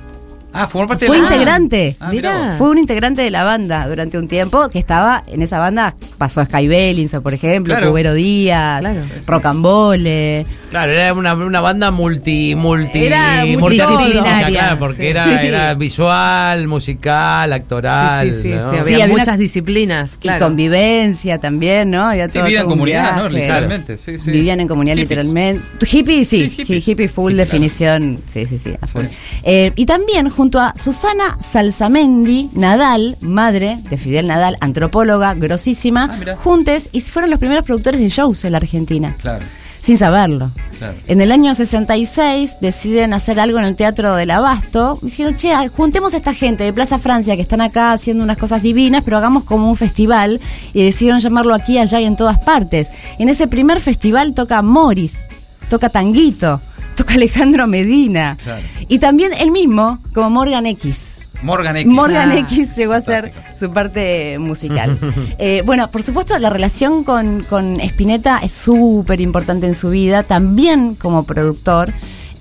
Ah, 0.56 0.66
formó 0.68 0.88
parte 0.88 1.06
Fue 1.06 1.16
de 1.16 1.22
la 1.22 1.28
integrante. 1.32 1.96
Ah. 2.00 2.54
Fue 2.58 2.68
un 2.70 2.78
integrante 2.78 3.22
de 3.22 3.30
la 3.30 3.44
banda 3.44 3.86
durante 3.88 4.18
un 4.18 4.26
tiempo 4.28 4.68
que 4.68 4.78
estaba 4.78 5.22
en 5.26 5.42
esa 5.42 5.58
banda. 5.58 5.94
Pasó 6.18 6.40
a 6.40 6.44
Sky 6.46 6.66
Bellinson, 6.68 7.22
por 7.22 7.34
ejemplo, 7.34 7.74
Claro. 7.74 7.90
Cubero 7.90 8.14
Díaz, 8.14 8.80
Claro. 8.80 9.00
Rocambole. 9.26 10.46
Claro, 10.70 10.92
era 10.92 11.12
una, 11.14 11.34
una 11.34 11.60
banda 11.60 11.90
multi, 11.90 12.54
multi, 12.54 13.04
Era 13.06 13.44
multidisciplinaria, 13.46 14.46
claro, 14.48 14.78
porque 14.78 14.96
Sí, 15.02 15.06
era, 15.06 15.24
sí. 15.24 15.46
era 15.46 15.74
visual, 15.74 16.66
musical, 16.68 17.52
actoral. 17.52 18.26
Sí, 18.26 18.32
sí, 18.32 18.42
sí, 18.42 18.48
¿no? 18.50 18.70
sí, 18.70 18.76
Sí, 18.76 18.80
había, 18.80 18.94
había 19.04 19.06
muchas 19.08 19.28
una- 19.28 19.36
disciplinas, 19.38 20.14
Y 20.16 20.18
claro. 20.18 20.46
convivencia 20.46 21.38
también, 21.38 21.90
¿no? 21.90 22.06
Había 22.08 22.28
todo- 22.28 22.44
vida 22.44 22.60
en 22.60 22.66
comunidad, 22.68 23.16
¿no? 23.16 23.28
Literalmente, 23.28 23.96
sí, 23.98 24.18
sí. 24.18 24.30
Vivían 24.30 24.60
en 24.60 24.68
comunidad 24.68 24.96
Hippies. 24.96 25.08
literalmente. 25.10 25.86
Hippie, 25.90 26.24
sí. 26.24 26.52
Hippie 26.58 27.08
full 27.08 27.32
Hippie, 27.32 27.44
definición. 27.44 28.20
Sí, 28.32 28.46
sí, 28.46 28.58
sí, 28.58 28.74
a 28.80 28.86
full. 28.86 29.04
Sí. 29.04 29.10
Eh, 29.44 29.72
y 29.76 29.86
también 29.86 30.28
junto 30.28 30.45
a 30.54 30.72
Susana 30.76 31.36
Salsamendi 31.40 32.50
Nadal, 32.54 33.16
madre 33.20 33.78
de 33.90 33.96
Fidel 33.98 34.26
Nadal, 34.28 34.56
antropóloga 34.60 35.34
grosísima, 35.34 36.08
Ah, 36.12 36.36
juntes 36.36 36.88
y 36.92 37.00
fueron 37.00 37.30
los 37.30 37.38
primeros 37.40 37.64
productores 37.64 38.00
de 38.00 38.08
shows 38.08 38.44
en 38.44 38.52
la 38.52 38.58
Argentina. 38.58 39.16
Claro, 39.20 39.44
Sin 39.82 39.98
saberlo. 39.98 40.50
claro. 40.78 40.94
En 41.06 41.20
el 41.20 41.30
año 41.32 41.54
66 41.54 42.56
deciden 42.60 43.12
hacer 43.14 43.38
algo 43.40 43.58
en 43.58 43.64
el 43.64 43.76
Teatro 43.76 44.14
del 44.14 44.30
Abasto. 44.30 44.98
Dijeron, 45.02 45.36
che, 45.36 45.52
juntemos 45.68 46.14
a 46.14 46.16
esta 46.16 46.34
gente 46.34 46.64
de 46.64 46.72
Plaza 46.72 46.98
Francia 46.98 47.36
que 47.36 47.42
están 47.42 47.60
acá 47.60 47.92
haciendo 47.92 48.24
unas 48.24 48.36
cosas 48.38 48.62
divinas, 48.62 49.02
pero 49.04 49.16
hagamos 49.18 49.44
como 49.44 49.68
un 49.68 49.76
festival. 49.76 50.40
Y 50.72 50.82
decidieron 50.84 51.20
llamarlo 51.20 51.54
aquí, 51.54 51.78
allá 51.78 52.00
y 52.00 52.04
en 52.04 52.16
todas 52.16 52.38
partes. 52.38 52.90
En 53.18 53.28
ese 53.28 53.46
primer 53.46 53.80
festival 53.80 54.34
toca 54.34 54.60
Morris, 54.62 55.28
toca 55.68 55.88
Tanguito, 55.88 56.60
toca 56.96 57.14
Alejandro 57.14 57.66
Medina. 57.68 58.36
Claro. 58.42 58.62
Y 58.88 58.98
también 58.98 59.32
él 59.32 59.50
mismo, 59.52 60.00
como 60.12 60.30
Morgan 60.30 60.66
X. 60.66 61.28
Morgan 61.42 61.76
X. 61.76 61.92
Morgan 61.92 62.30
Ah, 62.32 62.38
X 62.38 62.76
llegó 62.76 62.94
a 62.94 63.00
ser 63.02 63.30
fantástico. 63.30 63.58
su 63.66 63.72
parte 63.72 64.38
musical. 64.38 64.98
Eh, 65.38 65.62
bueno, 65.66 65.90
por 65.90 66.02
supuesto, 66.02 66.36
la 66.38 66.48
relación 66.50 67.04
con, 67.04 67.42
con 67.48 67.78
Spinetta 67.80 68.38
es 68.42 68.52
súper 68.52 69.20
importante 69.20 69.66
en 69.66 69.74
su 69.74 69.90
vida, 69.90 70.22
también 70.22 70.94
como 70.94 71.24
productor. 71.24 71.92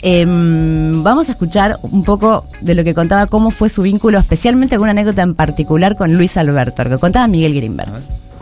Em, 0.01 1.03
vamos 1.03 1.29
a 1.29 1.33
escuchar 1.33 1.79
un 1.81 2.03
poco 2.03 2.45
de 2.62 2.75
lo 2.75 2.83
que 2.83 2.93
contaba 2.93 3.25
cómo 3.27 3.50
fue 3.51 3.69
su 3.69 3.81
vínculo, 3.81 4.17
especialmente 4.19 4.75
con 4.77 4.83
una 4.83 4.91
anécdota 4.91 5.24
en 5.24 5.35
particular 5.35 5.95
con 5.95 6.13
Luis 6.13 6.38
Alberto, 6.38 6.83
lo 6.83 6.91
que 6.91 6.97
contaba 7.00 7.27
Miguel 7.27 7.55
Greenberg. 7.55 7.91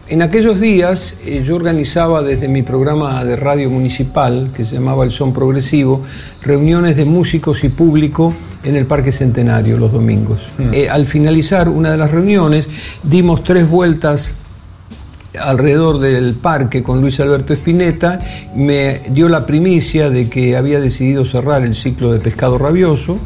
En 0.09 0.21
aquellos 0.21 0.59
días 0.59 1.15
eh, 1.25 1.41
yo 1.45 1.55
organizaba 1.55 2.21
desde 2.21 2.49
mi 2.49 2.61
programa 2.61 3.23
de 3.23 3.37
radio 3.37 3.69
municipal, 3.69 4.51
que 4.53 4.65
se 4.65 4.75
llamaba 4.75 5.05
El 5.05 5.11
Son 5.11 5.31
Progresivo, 5.31 6.01
reuniones 6.41 6.97
de 6.97 7.05
músicos 7.05 7.63
y 7.63 7.69
público 7.69 8.33
en 8.63 8.75
el 8.75 8.85
Parque 8.85 9.13
Centenario 9.13 9.77
los 9.77 9.93
domingos. 9.93 10.49
Eh, 10.73 10.89
al 10.89 11.07
finalizar 11.07 11.69
una 11.69 11.91
de 11.91 11.97
las 11.97 12.11
reuniones 12.11 12.67
dimos 13.01 13.45
tres 13.45 13.69
vueltas 13.69 14.33
alrededor 15.39 15.99
del 15.99 16.33
parque 16.33 16.83
con 16.83 16.99
Luis 16.99 17.19
Alberto 17.21 17.53
Spinetta, 17.53 18.19
me 18.55 19.01
dio 19.09 19.29
la 19.29 19.45
primicia 19.45 20.09
de 20.09 20.29
que 20.29 20.57
había 20.57 20.81
decidido 20.81 21.23
cerrar 21.23 21.63
el 21.63 21.75
ciclo 21.75 22.11
de 22.11 22.19
Pescado 22.19 22.57
Rabioso 22.57 23.19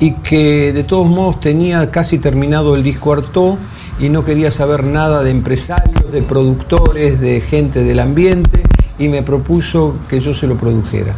y 0.00 0.12
que 0.14 0.72
de 0.72 0.82
todos 0.82 1.08
modos 1.08 1.40
tenía 1.40 1.90
casi 1.92 2.18
terminado 2.18 2.74
el 2.74 2.82
disco 2.82 3.12
Artaud 3.12 3.56
y 4.00 4.08
no 4.08 4.24
quería 4.24 4.50
saber 4.50 4.84
nada 4.84 5.22
de 5.22 5.30
empresarios, 5.30 6.12
de 6.12 6.22
productores, 6.22 7.20
de 7.20 7.40
gente 7.40 7.82
del 7.84 8.00
ambiente 8.00 8.62
y 8.98 9.08
me 9.08 9.22
propuso 9.22 9.96
que 10.08 10.20
yo 10.20 10.34
se 10.34 10.46
lo 10.46 10.56
produjera. 10.56 11.14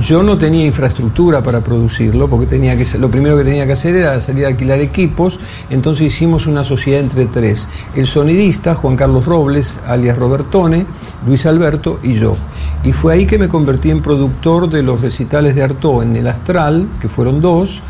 Yo 0.00 0.22
no 0.22 0.36
tenía 0.38 0.64
infraestructura 0.64 1.42
para 1.42 1.60
producirlo, 1.60 2.28
porque 2.28 2.46
tenía 2.46 2.76
que, 2.76 2.86
lo 2.98 3.10
primero 3.10 3.36
que 3.36 3.44
tenía 3.44 3.66
que 3.66 3.72
hacer 3.72 3.96
era 3.96 4.20
salir 4.20 4.44
a 4.44 4.48
alquilar 4.48 4.80
equipos, 4.80 5.40
entonces 5.70 6.06
hicimos 6.06 6.46
una 6.46 6.62
sociedad 6.62 7.00
entre 7.00 7.26
tres. 7.26 7.66
El 7.96 8.06
sonidista, 8.06 8.74
Juan 8.74 8.96
Carlos 8.96 9.24
Robles, 9.24 9.76
alias 9.86 10.16
Robertone, 10.16 10.86
Luis 11.26 11.46
Alberto 11.46 11.98
y 12.02 12.14
yo. 12.14 12.36
Y 12.84 12.92
fue 12.92 13.14
ahí 13.14 13.26
que 13.26 13.38
me 13.38 13.48
convertí 13.48 13.90
en 13.90 14.02
productor 14.02 14.70
de 14.70 14.82
los 14.82 15.00
recitales 15.00 15.54
de 15.56 15.64
Artaud 15.64 16.02
en 16.02 16.14
el 16.14 16.28
Astral, 16.28 16.86
que 17.00 17.08
fueron 17.08 17.40
dos, 17.40 17.82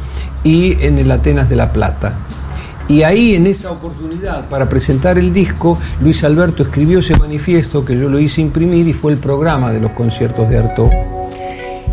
y 0.45 0.81
en 0.83 0.99
el 0.99 1.11
Atenas 1.11 1.51
de 1.51 1.57
La 1.57 1.73
Plata. 1.73 2.17
Y 2.89 3.03
ahí 3.03 3.35
en 3.35 3.47
esa 3.47 3.71
oportunidad 3.71 4.49
para 4.49 4.69
presentar 4.69 5.19
el 5.19 5.33
disco, 5.33 5.79
Luis 6.01 6.25
Alberto 6.25 6.63
escribió 6.63 7.01
ese 7.01 7.19
manifiesto 7.19 7.85
que 7.85 7.99
yo 7.99 8.09
lo 8.09 8.19
hice 8.19 8.41
imprimir 8.41 8.89
y 8.89 8.95
fue 8.95 9.13
el 9.13 9.19
programa 9.19 9.71
de 9.73 9.81
los 9.81 9.93
conciertos 9.93 10.49
de 10.49 10.59
Artaud. 10.59 11.18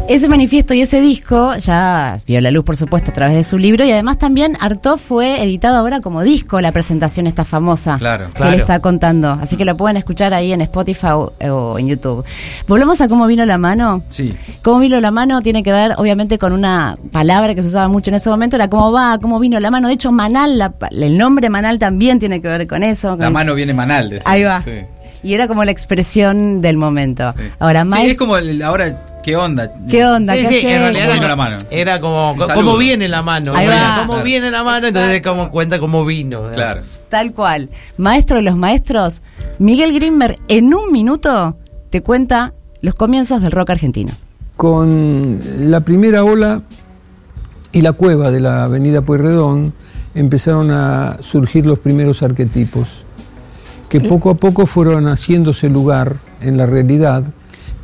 Ese 0.07 0.29
manifiesto 0.29 0.75
y 0.75 0.81
ese 0.81 1.01
disco 1.01 1.55
ya 1.57 2.17
vio 2.27 2.39
la 2.39 2.51
luz, 2.51 2.63
por 2.63 2.77
supuesto, 2.77 3.09
a 3.09 3.13
través 3.13 3.35
de 3.35 3.43
su 3.43 3.57
libro 3.57 3.83
y 3.85 3.91
además 3.91 4.19
también 4.19 4.55
Artaud 4.61 4.97
fue 4.99 5.41
editado 5.43 5.77
ahora 5.77 5.99
como 5.99 6.21
disco, 6.21 6.61
la 6.61 6.71
presentación 6.71 7.25
esta 7.25 7.43
famosa 7.43 7.97
Claro. 7.97 8.27
que 8.27 8.33
Claro. 8.33 8.51
le 8.51 8.57
está 8.57 8.79
contando. 8.79 9.31
Así 9.31 9.57
que 9.57 9.65
lo 9.65 9.75
pueden 9.75 9.97
escuchar 9.97 10.31
ahí 10.35 10.53
en 10.53 10.61
Spotify 10.61 11.07
o, 11.07 11.33
o 11.49 11.79
en 11.79 11.87
YouTube. 11.87 12.23
Volvemos 12.67 13.01
a 13.01 13.07
cómo 13.07 13.25
vino 13.25 13.47
la 13.47 13.57
mano. 13.57 14.03
Sí. 14.09 14.31
Cómo 14.61 14.77
vino 14.79 14.99
la 15.01 15.09
mano 15.09 15.41
tiene 15.41 15.63
que 15.63 15.71
ver, 15.71 15.95
obviamente, 15.97 16.37
con 16.37 16.53
una 16.53 16.97
palabra 17.11 17.55
que 17.55 17.63
se 17.63 17.69
usaba 17.69 17.87
mucho 17.87 18.11
en 18.11 18.15
ese 18.15 18.29
momento, 18.29 18.57
era 18.57 18.67
cómo 18.67 18.91
va, 18.91 19.17
cómo 19.19 19.39
vino 19.39 19.59
la 19.59 19.71
mano. 19.71 19.87
De 19.87 19.95
hecho, 19.95 20.11
Manal, 20.11 20.59
la 20.59 20.71
el 20.91 21.17
nombre 21.17 21.49
Manal 21.49 21.79
también 21.79 22.19
tiene 22.19 22.41
que 22.41 22.47
ver 22.47 22.67
con 22.67 22.83
eso. 22.83 23.15
La 23.17 23.31
mano 23.31 23.55
viene 23.55 23.73
manal. 23.73 24.07
decía. 24.09 24.31
Ahí 24.31 24.43
va. 24.43 24.61
Sí. 24.61 24.71
Y 25.25 25.33
era 25.33 25.47
como 25.47 25.65
la 25.65 25.71
expresión 25.71 26.61
del 26.61 26.77
momento. 26.77 27.31
Sí. 27.33 27.39
Ahora, 27.59 27.83
Sí, 27.83 27.89
Mike, 27.91 28.07
es 28.11 28.15
como 28.17 28.37
el- 28.37 28.61
ahora, 28.61 29.21
¿qué 29.23 29.35
onda? 29.35 29.71
¿qué 29.89 30.05
onda? 30.05 30.35
Sí, 30.35 30.41
¿Qué 30.43 30.47
sí, 30.61 30.67
en 30.67 30.79
realidad 30.81 31.05
¿Cómo 31.07 31.17
era, 31.17 31.27
la 31.29 31.35
mano? 31.35 31.57
era 31.71 31.99
como, 31.99 32.35
cómo 32.53 32.77
viene 32.77 33.07
la 33.07 33.21
mano. 33.23 33.53
Ahí 33.55 33.65
Bueno, 33.65 33.81
va. 33.81 33.95
Cómo 33.97 34.13
Claro. 34.13 34.23
viene 34.25 34.51
la 34.51 34.63
mano, 34.63 34.87
entonces 34.87 35.21
como 35.23 35.49
cuenta 35.49 35.79
cómo 35.79 36.05
vino. 36.05 36.51
Claro. 36.53 36.81
Tal 37.09 37.31
cual. 37.33 37.69
Maestro 37.97 38.37
de 38.37 38.43
los 38.43 38.55
maestros, 38.55 39.21
Miguel 39.57 39.93
Grimberg 39.93 40.35
en 40.47 40.73
un 40.73 40.91
minuto 40.91 41.57
te 41.89 42.01
cuenta 42.01 42.53
los 42.81 42.93
comienzos 42.93 43.41
del 43.41 43.51
rock 43.51 43.71
argentino. 43.71 44.11
Con 44.57 45.39
la 45.71 45.79
primera 45.81 46.23
ola 46.23 46.61
y 47.71 47.81
la 47.81 47.93
cueva 47.93 48.31
de 48.31 48.41
la 48.41 48.65
avenida 48.65 49.01
Pueyrredón 49.01 49.73
empezaron 50.13 50.71
a 50.71 51.17
surgir 51.21 51.65
los 51.65 51.79
primeros 51.79 52.21
arquetipos, 52.23 53.04
que 53.99 54.09
poco 54.09 54.29
a 54.29 54.33
poco 54.33 54.65
fueron 54.65 55.05
haciéndose 55.05 55.69
lugar 55.69 56.17
en 56.41 56.57
la 56.57 56.65
realidad, 56.65 57.23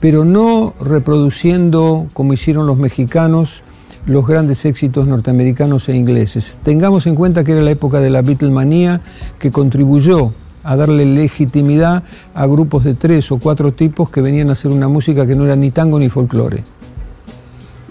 pero 0.02 0.26
no 0.26 0.74
reproduciendo, 0.82 2.08
como 2.12 2.34
hicieron 2.34 2.68
los 2.68 2.78
mexicanos, 2.78 3.64
los 4.06 4.28
grandes 4.28 4.66
éxitos 4.66 5.08
norteamericanos 5.08 5.88
e 5.88 5.96
ingleses. 5.96 6.60
Tengamos 6.64 7.08
en 7.08 7.16
cuenta 7.16 7.46
que 7.46 7.54
era 7.54 7.62
la 7.62 7.72
época 7.72 8.02
de 8.02 8.10
la 8.10 8.22
Beatlemanía 8.24 9.00
que 9.40 9.52
contribuyó 9.52 10.34
a 10.66 10.76
darle 10.76 11.06
legitimidad 11.06 12.04
a 12.34 12.46
grupos 12.46 12.84
de 12.84 12.94
tres 12.94 13.32
o 13.32 13.38
cuatro 13.38 13.72
tipos 13.72 14.10
que 14.10 14.20
venían 14.20 14.50
a 14.50 14.52
hacer 14.52 14.70
una 14.70 14.90
música 14.90 15.26
que 15.26 15.36
no 15.36 15.46
era 15.46 15.56
ni 15.56 15.72
tango 15.72 15.98
ni 15.98 16.10
folclore. 16.10 16.62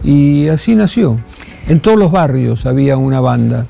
Y 0.05 0.47
así 0.49 0.75
nació. 0.75 1.17
En 1.69 1.81
todos 1.81 1.99
los 1.99 2.13
barrios 2.13 2.67
había 2.67 2.99
una 2.99 3.23
banda. 3.23 3.67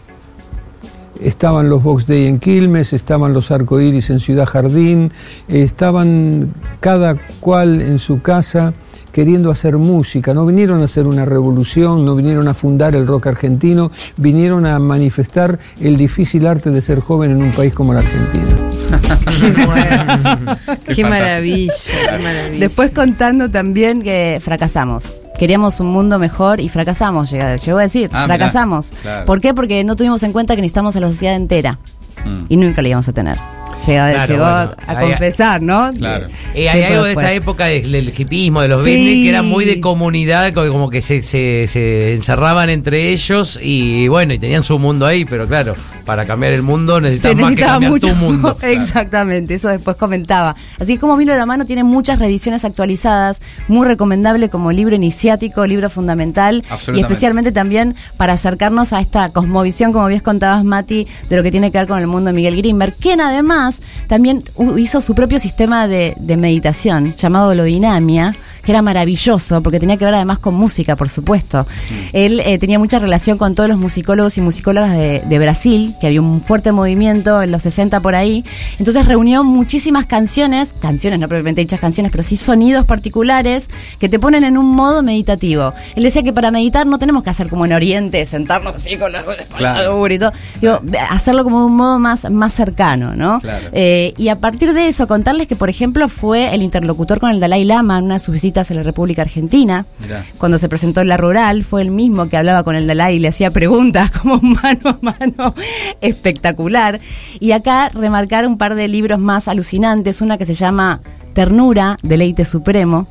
Estaban 1.23 1.69
los 1.69 1.83
Box 1.83 2.07
Day 2.07 2.27
en 2.27 2.39
Quilmes, 2.39 2.93
estaban 2.93 3.33
los 3.33 3.51
Arcoíris 3.51 4.11
en 4.11 4.21
Ciudad 4.21 4.47
Jardín, 4.47 5.13
estaban 5.49 6.53
cada 6.81 7.17
cual 7.41 7.81
en 7.81 7.99
su 7.99 8.23
casa 8.23 8.73
queriendo 9.13 9.51
hacer 9.51 9.77
música. 9.77 10.35
No 10.35 10.47
vinieron 10.47 10.81
a 10.81 10.85
hacer 10.85 11.07
una 11.07 11.25
revolución, 11.25 12.05
no 12.05 12.15
vinieron 12.15 12.49
a 12.49 12.55
fundar 12.55 12.95
el 12.95 13.07
rock 13.07 13.29
argentino, 13.29 13.91
vinieron 14.17 14.67
a 14.67 14.79
manifestar 14.79 15.59
el 15.81 15.97
difícil 15.97 16.47
arte 16.47 16.71
de 16.71 16.81
ser 16.81 17.01
joven 17.01 17.33
en 17.33 17.43
un 17.43 17.53
país 17.53 17.75
como 17.75 17.93
la 17.93 18.01
Argentina. 18.01 18.70
Qué, 18.99 19.51
bueno. 19.67 20.57
Qué 20.87 20.95
qué 20.95 21.05
maravilla, 21.05 21.73
qué 21.87 22.19
maravilla. 22.23 22.59
Después 22.61 22.91
contando 22.91 23.51
también 23.51 24.03
que 24.03 24.39
fracasamos. 24.43 25.15
Queríamos 25.39 25.81
un 25.81 25.87
mundo 25.89 26.19
mejor 26.19 26.61
y 26.61 26.69
fracasamos, 26.69 27.31
llegó, 27.31 27.57
llegó 27.57 27.79
a 27.79 27.83
decir, 27.83 28.11
Ah, 28.13 28.25
mirá. 28.25 28.37
fracasamos. 28.37 28.93
Claro. 29.03 29.25
¿Por 29.27 29.41
qué? 29.41 29.55
Porque 29.55 29.83
no 29.85 29.97
tuvimos 29.97 30.23
en 30.23 30.33
cuenta 30.33 30.55
que 30.55 30.61
necesitamos 30.63 30.97
a 30.97 31.01
la 31.01 31.09
sociedad 31.09 31.35
entera 31.37 31.79
Mm. 32.25 32.45
y 32.51 32.57
nunca 32.59 32.83
la 32.83 32.89
íbamos 32.89 33.09
a 33.09 33.13
tener. 33.15 33.39
Llegó, 33.87 34.05
Claro, 34.13 34.27
llegó 34.33 34.45
bueno, 34.45 34.71
a 34.87 35.01
confesar, 35.01 35.63
¿no? 35.63 35.91
Claro. 35.93 36.27
Eh, 36.55 36.69
hay 36.69 36.83
algo 36.85 37.05
de 37.05 37.13
esa 37.13 37.33
época 37.33 37.67
del, 37.67 37.91
del 37.91 38.13
hipismo, 38.17 38.61
de 38.63 38.69
los 38.69 38.85
Sí. 38.85 38.91
Beatles, 38.91 39.15
que 39.25 39.29
era 39.29 39.43
muy 39.43 39.65
de 39.65 39.81
comunidad, 39.81 40.53
co- 40.53 40.69
como 40.71 40.91
que 40.91 41.01
se, 41.01 41.23
se, 41.23 41.67
se 41.67 42.15
encerraban 42.15 42.69
entre 42.71 43.09
ellos 43.13 43.59
y 43.63 44.07
bueno, 44.09 44.35
y 44.35 44.39
tenían 44.39 44.63
su 44.63 44.79
mundo 44.79 45.07
ahí, 45.07 45.25
pero 45.25 45.47
claro, 45.49 45.75
para 46.05 46.27
cambiar 46.27 46.53
el 46.53 46.63
mundo 46.63 46.97
se 46.97 47.03
necesitas 47.03 47.37
más 47.37 47.55
que 47.57 47.63
cambiar 47.63 47.91
mucho 47.93 48.09
tu 48.09 48.15
mundo. 48.17 48.59
exactamente 48.63 49.55
eso 49.55 49.69
después 49.69 49.97
comentaba 49.97 50.57
así 50.79 50.95
que 50.95 50.99
como 51.01 51.17
vino 51.17 51.33
de 51.33 51.39
la 51.39 51.47
mano 51.47 51.65
tiene 51.67 51.85
muchas 51.85 52.19
reediciones 52.19 52.65
actualizadas 52.65 53.41
muy 53.69 53.87
recomendable 53.87 54.49
como 54.49 54.73
libro 54.73 54.97
iniciático 54.97 55.65
libro 55.67 55.89
fundamental 55.89 56.65
y 56.95 57.01
especialmente 57.01 57.53
también 57.53 57.95
para 58.17 58.33
acercarnos 58.33 58.93
a 58.93 59.01
esta 59.01 59.29
cosmovisión 59.31 59.93
como 59.93 60.07
bien 60.09 60.21
contabas 60.21 60.65
Mati 60.65 61.07
de 61.29 61.37
lo 61.37 61.43
que 61.45 61.51
tiene 61.53 61.71
que 61.71 61.79
ver 61.79 61.87
con 61.87 61.99
el 61.99 62.07
mundo 62.09 62.29
de 62.29 62.33
Miguel 62.35 62.57
Grimberg 62.57 62.95
quien 62.97 63.21
además 63.21 63.70
también 64.07 64.45
hizo 64.77 65.01
su 65.01 65.15
propio 65.15 65.39
sistema 65.39 65.89
de, 65.89 66.15
meditación 66.37 67.15
llamado 67.17 67.51
Holodinamia 67.51 68.35
que 68.63 68.73
era 68.73 68.83
maravilloso 68.83 69.63
porque 69.63 69.79
tenía 69.81 69.97
que 69.97 70.05
ver 70.05 70.15
además 70.15 70.39
con 70.39 70.55
música, 70.55 70.97
por 70.97 71.09
supuesto. 71.09 71.67
Él 72.13 72.41
eh, 72.41 72.59
tenía 72.59 72.79
mucha 72.79 72.99
relación 72.99 73.39
con 73.39 73.55
todos 73.55 73.69
los 73.69 73.79
musicólogos 73.79 74.37
y 74.39 74.41
musicólogas 74.41 74.93
de, 74.93 75.23
de 75.25 75.39
Brasil, 75.39 75.95
que 76.01 76.07
había 76.09 76.21
un 76.21 76.43
fuerte 76.43 76.73
movimiento 76.73 77.43
en 77.43 77.51
los 77.51 77.63
60 77.63 78.01
por 78.01 78.15
ahí. 78.15 78.45
Entonces 78.79 79.07
reunió 79.07 79.45
muchísimas 79.45 80.07
canciones, 80.07 80.75
canciones, 80.81 81.19
no 81.19 81.29
propiamente 81.29 81.61
dichas 81.61 81.81
canciones, 81.81 82.13
pero 82.13 82.23
sí 82.23 82.37
sonidos 82.37 82.85
particulares 82.87 83.69
que 83.99 84.09
te 84.09 84.19
ponen 84.19 84.45
en 84.45 84.57
un 84.59 84.75
modo 84.75 85.03
meditativo. 85.03 85.73
Él 85.97 86.03
decía 86.03 86.23
que 86.23 86.33
para 86.33 86.51
meditar 86.51 86.87
no 86.87 86.99
tenemos 86.99 87.23
que 87.23 87.31
hacer 87.31 87.49
como 87.49 87.65
en 87.65 87.73
Oriente, 87.73 88.25
sentarnos 88.27 88.75
así 88.75 88.97
con 88.97 89.13
la 89.13 89.21
espalda 89.21 89.47
Claro. 89.57 89.97
dura 89.97 90.15
y 90.15 90.19
todo. 90.19 90.33
Digo, 90.61 90.81
hacerlo 91.09 91.45
como 91.45 91.61
de 91.61 91.67
un 91.67 91.77
modo 91.77 91.99
más, 91.99 92.31
más 92.31 92.53
cercano, 92.55 93.15
¿no? 93.15 93.41
Claro. 93.41 93.69
Eh, 93.73 94.15
y 94.17 94.29
a 94.29 94.37
partir 94.41 94.73
de 94.73 94.89
eso, 94.89 95.07
contarles 95.07 95.49
que, 95.49 95.57
por 95.57 95.69
ejemplo, 95.71 96.09
fue 96.09 96.55
el 96.55 96.63
interlocutor 96.63 97.21
con 97.21 97.31
el 97.31 97.41
Dalai 97.41 97.65
Lama 97.65 97.99
en 97.99 98.05
una 98.05 98.15
de 98.15 98.21
sus 98.21 98.35
visitas 98.51 98.71
a 98.71 98.75
la 98.75 98.83
República 98.83 99.23
Argentina. 99.23 99.87
Mirá. 100.01 100.27
Cuando 100.39 100.59
se 100.59 100.69
presentó 100.69 101.01
en 101.01 101.09
la 101.09 101.17
rural, 101.17 101.63
fue 101.63 101.83
el 101.83 101.91
mismo 101.91 102.29
que 102.29 102.37
hablaba 102.37 102.65
con 102.65 102.75
el 102.75 102.87
Dalai 102.87 103.17
y 103.17 103.19
le 103.21 103.29
hacía 103.29 103.51
preguntas 103.51 104.11
como 104.23 104.41
mano 104.41 104.81
a 104.91 104.99
mano. 105.01 105.55
Espectacular. 106.01 107.01
Y 107.39 107.53
acá 107.53 107.91
remarcar 107.91 108.47
un 108.47 108.59
par 108.59 108.75
de 108.75 108.89
libros 108.89 109.21
más 109.21 109.47
alucinantes. 109.47 110.21
Una 110.21 110.37
que 110.37 110.45
se 110.45 110.55
llama 110.55 111.01
Ternura, 111.33 111.97
Deleite 112.03 112.45
Supremo, 112.45 113.07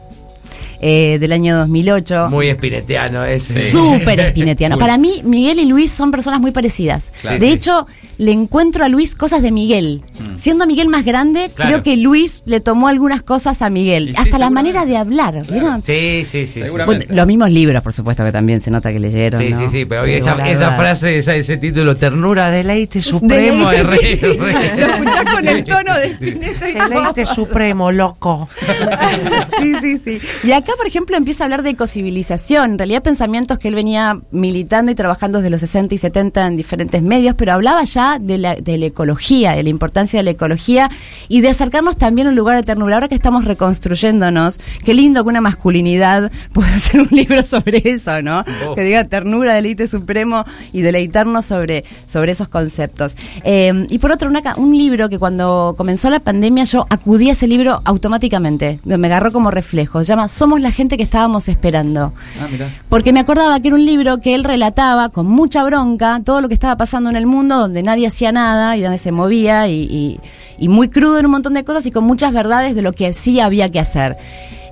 eh, 0.82 1.18
del 1.20 1.32
año 1.32 1.58
2008. 1.58 2.28
Muy 2.30 2.50
espineteano 2.50 3.26
ese. 3.26 3.72
Súper 3.72 4.20
espinetiano. 4.20 4.78
Para 4.78 4.98
mí, 4.98 5.22
Miguel 5.24 5.60
y 5.60 5.66
Luis 5.66 5.92
son 5.92 6.12
personas 6.12 6.40
muy 6.40 6.52
parecidas. 6.52 7.12
Claro. 7.22 7.40
de 7.40 7.46
Sí. 7.48 7.52
hecho, 7.54 7.88
le 8.18 8.32
encuentro 8.32 8.86
a 8.86 8.90
Luis 8.90 9.16
cosas 9.16 9.42
de 9.42 9.52
Miguel. 9.52 10.04
Mm. 10.20 10.38
Siendo 10.38 10.66
Miguel 10.68 10.88
más 10.88 11.04
grande, 11.06 11.50
Claro. 11.54 11.70
creo 11.72 11.84
que 11.84 11.98
Luis 11.98 12.42
le 12.46 12.60
tomó 12.60 12.88
algunas 12.88 13.24
cosas 13.24 13.62
a 13.62 13.70
Miguel. 13.70 14.10
Y 14.10 14.12
sí, 14.12 14.16
Hasta 14.18 14.38
la 14.38 14.50
manera 14.50 14.86
de 14.86 14.98
hablar, 14.98 15.46
¿vieron? 15.50 15.82
Sí, 15.82 16.24
sí, 16.26 16.46
sí. 16.48 16.62
Bueno, 16.72 17.04
Los 17.10 17.28
mismos 17.28 17.50
libros, 17.52 17.82
por 17.84 17.94
supuesto, 17.94 18.24
que 18.24 18.32
también 18.32 18.62
se 18.62 18.72
nota 18.72 18.92
que 18.94 19.00
leyeron. 19.00 19.42
Sí, 19.42 19.50
¿no? 19.50 19.60
sí, 19.60 19.68
sí, 19.70 19.86
pero 19.86 20.06
esa, 20.06 20.48
esa 20.50 20.72
frase, 20.74 21.18
esa- 21.18 21.36
ese 21.36 21.58
título, 21.58 21.98
Ternura, 21.98 22.50
deleite 22.52 23.02
supremo, 23.02 23.72
es 23.72 23.86
re- 23.86 23.98
Deleite, 23.98 24.28
sí. 24.34 24.38
re- 24.40 24.54
Lo 24.80 24.94
escuchás 24.94 25.36
con 25.36 25.48
el 25.48 25.64
tono 25.64 25.94
de 25.98 26.06
Spinetta 26.08 26.70
y 26.70 26.74
todo. 26.74 26.90
Deleite 26.90 27.26
supremo, 27.26 27.92
loco. 27.92 28.50
sí, 29.60 29.74
sí, 29.82 29.98
sí. 29.98 30.20
Y 30.44 30.52
acá, 30.52 30.69
por 30.78 30.88
ejemplo, 30.88 31.16
empieza 31.16 31.44
a 31.44 31.46
hablar 31.46 31.64
de 31.64 31.72
ecocivilización. 31.72 32.72
En 32.72 32.78
realidad, 32.78 33.04
pensamientos 33.04 33.60
que 33.60 33.68
él 33.68 33.76
venía 33.76 34.20
militando 34.32 34.92
y 34.92 34.96
trabajando 34.96 35.40
desde 35.40 35.50
los 35.50 35.62
60 35.62 35.96
y 35.96 35.98
70 35.98 36.48
en 36.48 36.58
diferentes 36.58 37.02
medios, 37.02 37.36
pero 37.36 37.54
hablaba 37.54 37.84
ya 37.84 38.20
de 38.20 38.38
la, 38.38 38.56
de 38.56 38.78
la 38.78 38.88
ecología, 38.88 39.52
de 39.52 39.64
la 39.64 39.70
importancia 39.70 40.20
de 40.20 40.24
la 40.24 40.32
ecología 40.32 40.90
y 41.28 41.42
de 41.42 41.50
acercarnos 41.50 41.98
también 41.98 42.28
a 42.28 42.30
un 42.32 42.36
lugar 42.36 42.58
de 42.58 42.64
ternura. 42.64 42.96
Ahora 42.96 43.08
que 43.08 43.16
estamos 43.16 43.46
reconstruyéndonos, 43.46 44.60
qué 44.84 44.94
lindo 44.94 45.24
que 45.24 45.30
una 45.30 45.42
masculinidad 45.42 46.32
pueda 46.54 46.76
hacer 46.76 47.02
un 47.02 47.10
libro 47.12 47.44
sobre 47.44 47.82
eso, 47.86 48.22
¿no? 48.22 48.44
Oh. 48.68 48.76
Que 48.76 48.84
diga 48.84 49.06
ternura, 49.06 49.54
deleite 49.54 49.88
supremo 49.88 50.46
y 50.74 50.82
deleitarnos 50.82 51.46
sobre, 51.46 51.86
sobre 52.08 52.32
esos 52.32 52.50
conceptos. 52.50 53.16
Eh, 53.44 53.86
y 53.90 54.00
por 54.00 54.12
otro, 54.12 54.30
una 54.30 54.40
un 54.58 54.78
libro 54.78 55.10
que 55.10 55.20
cuando 55.20 55.76
comenzó 55.78 56.10
la 56.10 56.22
pandemia 56.22 56.64
yo 56.64 56.86
acudí 56.90 57.30
a 57.30 57.34
ese 57.34 57.48
libro 57.48 57.82
automáticamente, 57.84 58.80
me 58.84 59.08
agarró 59.08 59.32
como 59.32 59.52
reflejo, 59.52 60.04
se 60.04 60.10
llama 60.10 60.28
Somos 60.28 60.59
la 60.64 60.72
gente 60.72 60.98
que 60.98 61.04
estábamos 61.04 61.48
esperando. 61.50 62.14
Ah, 62.42 62.48
mirá. 62.52 62.68
Porque 62.90 63.12
me 63.14 63.20
acordaba 63.20 63.60
que 63.60 63.68
era 63.70 63.76
un 63.76 63.86
libro 63.86 64.20
que 64.20 64.36
él 64.36 64.44
relataba 64.44 65.10
con 65.10 65.26
mucha 65.28 65.64
bronca 65.64 66.22
todo 66.24 66.42
lo 66.42 66.48
que 66.48 66.54
estaba 66.54 66.78
pasando 66.78 67.10
en 67.10 67.16
el 67.16 67.26
mundo, 67.26 67.58
donde 67.58 67.84
nadie 67.84 68.08
hacía 68.08 68.32
nada 68.32 68.76
y 68.78 68.82
donde 68.82 68.98
se 68.98 69.12
movía 69.12 69.68
y, 69.68 69.82
y- 69.84 70.20
y 70.62 70.68
muy 70.68 70.90
crudo 70.90 71.20
en 71.20 71.26
un 71.26 71.32
montón 71.32 71.54
de 71.54 71.64
cosas 71.64 71.86
y 71.86 71.92
con 71.92 72.04
muchas 72.04 72.34
verdades 72.34 72.76
de 72.76 72.82
lo 72.82 72.92
que 72.92 73.14
sí 73.14 73.40
había 73.40 73.70
que 73.72 73.80
hacer. 73.80 74.18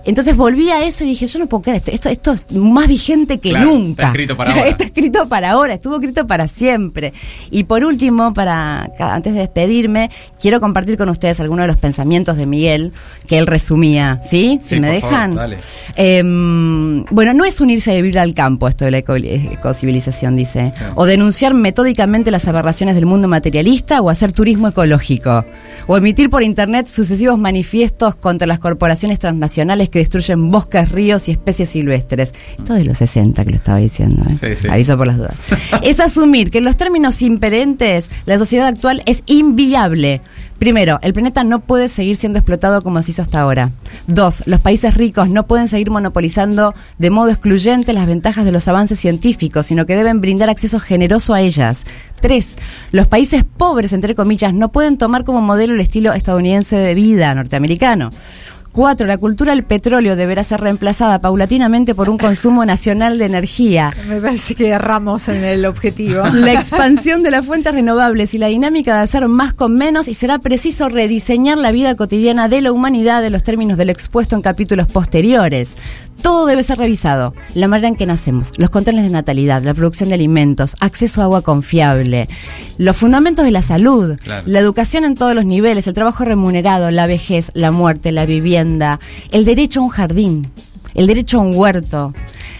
Entonces 0.07 0.35
volví 0.35 0.71
a 0.71 0.83
eso 0.83 1.03
y 1.03 1.07
dije, 1.09 1.27
yo 1.27 1.37
no 1.37 1.45
puedo 1.47 1.61
creer, 1.61 1.77
esto, 1.85 1.91
esto, 1.91 2.09
esto 2.09 2.33
es 2.33 2.51
más 2.55 2.87
vigente 2.87 3.37
que 3.37 3.49
Claro, 3.51 3.67
nunca. 3.67 4.03
está 4.03 4.07
escrito 4.07 4.35
para 4.37 4.49
O 4.49 4.53
sea, 4.53 4.61
ahora. 4.61 4.69
Está 4.71 4.83
escrito 4.85 5.27
para 5.29 5.51
ahora, 5.51 5.73
estuvo 5.75 5.95
escrito 5.95 6.25
para 6.25 6.47
siempre. 6.47 7.13
Y 7.51 7.65
por 7.65 7.83
último, 7.83 8.33
para 8.33 8.89
antes 8.99 9.33
de 9.33 9.39
despedirme, 9.41 10.09
quiero 10.41 10.59
compartir 10.59 10.97
con 10.97 11.09
ustedes 11.09 11.39
algunos 11.39 11.63
de 11.63 11.67
los 11.67 11.77
pensamientos 11.77 12.37
de 12.37 12.45
Miguel 12.47 12.93
que 13.27 13.37
él 13.37 13.45
resumía, 13.45 14.19
¿sí? 14.23 14.59
Si 14.63 14.75
Sí, 14.75 14.79
me 14.81 14.99
favor, 15.01 15.11
dejan. 15.11 15.35
dale. 15.35 15.57
Em, 15.95 17.03
bueno, 17.11 17.33
no 17.33 17.43
es 17.43 17.59
unirse 17.59 17.91
a 17.91 17.95
vivir 17.95 18.17
al 18.17 18.33
campo 18.33 18.67
esto 18.69 18.85
de 18.85 18.91
la 18.91 18.99
eco- 18.99 19.15
ecocivilización, 19.17 20.35
dice, 20.35 20.71
Sí. 20.77 20.83
o 20.95 21.05
denunciar 21.05 21.53
metódicamente 21.53 22.31
las 22.31 22.47
aberraciones 22.47 22.95
del 22.95 23.05
mundo 23.05 23.27
materialista 23.27 23.99
o 24.01 24.09
hacer 24.09 24.31
turismo 24.31 24.69
ecológico, 24.69 25.43
o 25.87 25.97
emitir 25.97 26.29
por 26.29 26.43
internet 26.43 26.87
sucesivos 26.87 27.37
manifiestos 27.37 28.15
contra 28.15 28.47
las 28.47 28.59
corporaciones 28.59 29.19
transnacionales 29.19 29.89
que 29.89 29.96
destruyen 29.97 30.51
bosques, 30.51 30.89
ríos 30.91 31.27
y 31.27 31.31
especies 31.31 31.69
silvestres. 31.69 32.33
Esto 32.57 32.73
de 32.73 32.85
los 32.85 32.97
60 32.97 33.43
que 33.43 33.49
lo 33.49 33.55
estaba 33.55 33.77
diciendo, 33.77 34.23
¿eh? 34.29 34.35
Sí, 34.39 34.55
sí. 34.55 34.67
aviso 34.69 34.97
por 34.97 35.07
las 35.07 35.17
dudas. 35.17 35.35
es 35.81 35.99
asumir 35.99 36.51
que 36.51 36.59
en 36.59 36.65
los 36.65 36.77
términos 36.77 37.21
imperentes 37.21 38.09
la 38.25 38.37
sociedad 38.37 38.67
actual 38.67 39.03
es 39.05 39.23
inviable. 39.25 40.21
Primero, 40.59 40.97
el 41.03 41.13
planeta 41.13 41.43
no 41.43 41.59
puede 41.59 41.87
seguir 41.87 42.17
siendo 42.17 42.39
explotado 42.39 42.81
como 42.81 43.01
se 43.03 43.11
hizo 43.11 43.21
hasta 43.21 43.41
ahora. 43.41 43.71
Dos, 44.07 44.41
los 44.47 44.59
países 44.59 44.95
ricos 44.95 45.29
no 45.29 45.45
pueden 45.45 45.67
seguir 45.67 45.91
monopolizando 45.91 46.73
de 46.97 47.11
modo 47.11 47.29
excluyente 47.29 47.93
las 47.93 48.07
ventajas 48.07 48.43
de 48.43 48.51
los 48.51 48.67
avances 48.67 48.99
científicos, 48.99 49.67
sino 49.67 49.85
que 49.85 49.95
deben 49.95 50.19
brindar 50.19 50.49
acceso 50.49 50.79
generoso 50.79 51.35
a 51.35 51.41
ellas. 51.41 51.85
Tres, 52.21 52.57
los 52.91 53.07
países 53.07 53.43
pobres, 53.43 53.93
entre 53.93 54.15
comillas, 54.15 54.51
no 54.51 54.71
pueden 54.71 54.97
tomar 54.97 55.25
como 55.25 55.41
modelo 55.41 55.75
el 55.75 55.79
estilo 55.79 56.13
estadounidense 56.13 56.75
de 56.75 56.95
vida 56.95 57.35
norteamericano. 57.35 58.09
Cuatro, 58.77 59.07
la 59.07 59.17
cultura 59.17 59.55
del 59.55 59.63
petróleo 59.63 60.15
deberá 60.15 60.43
ser 60.43 60.61
reemplazada 60.61 61.17
paulatinamente 61.17 61.95
por 61.95 62.11
un 62.11 62.19
consumo 62.19 62.63
nacional 62.63 63.17
de 63.17 63.25
energía. 63.25 63.91
Me 64.07 64.21
parece 64.21 64.53
que 64.53 64.67
erramos 64.67 65.29
en 65.29 65.43
el 65.43 65.65
objetivo. 65.65 66.21
La 66.33 66.53
expansión 66.53 67.23
de 67.23 67.31
las 67.31 67.43
fuentes 67.43 67.73
renovables 67.73 68.35
y 68.35 68.37
la 68.37 68.45
dinámica 68.49 68.95
de 68.95 69.01
hacer 69.01 69.27
más 69.29 69.55
con 69.55 69.73
menos 69.73 70.07
y 70.07 70.13
será 70.13 70.37
preciso 70.37 70.89
rediseñar 70.89 71.57
la 71.57 71.71
vida 71.71 71.95
cotidiana 71.95 72.49
de 72.49 72.61
la 72.61 72.71
humanidad 72.71 73.25
en 73.25 73.33
los 73.33 73.41
términos 73.41 73.79
de 73.79 73.85
lo 73.85 73.91
expuesto 73.91 74.35
en 74.35 74.43
capítulos 74.43 74.85
posteriores. 74.85 75.75
Todo 76.21 76.45
debe 76.45 76.63
ser 76.63 76.77
revisado. 76.77 77.33
La 77.53 77.67
manera 77.67 77.87
en 77.87 77.95
que 77.95 78.05
nacemos, 78.05 78.51
los 78.57 78.69
controles 78.69 79.03
de 79.03 79.09
natalidad, 79.09 79.61
la 79.63 79.73
producción 79.73 80.09
de 80.09 80.15
alimentos, 80.15 80.75
acceso 80.79 81.21
a 81.21 81.25
agua 81.25 81.41
confiable, 81.41 82.27
los 82.77 82.97
fundamentos 82.97 83.45
de 83.45 83.51
la 83.51 83.61
salud, 83.61 84.17
Claro. 84.23 84.43
la 84.45 84.59
educación 84.59 85.05
en 85.05 85.15
todos 85.15 85.33
los 85.35 85.45
niveles, 85.45 85.87
el 85.87 85.93
trabajo 85.93 86.25
remunerado, 86.25 86.91
la 86.91 87.07
vejez, 87.07 87.51
la 87.53 87.71
muerte, 87.71 88.11
la 88.11 88.25
vivienda, 88.25 88.99
el 89.31 89.45
derecho 89.45 89.79
a 89.79 89.83
un 89.83 89.89
jardín, 89.89 90.51
el 90.95 91.05
derecho 91.07 91.37
a 91.37 91.41
un 91.41 91.55
huerto, 91.55 92.13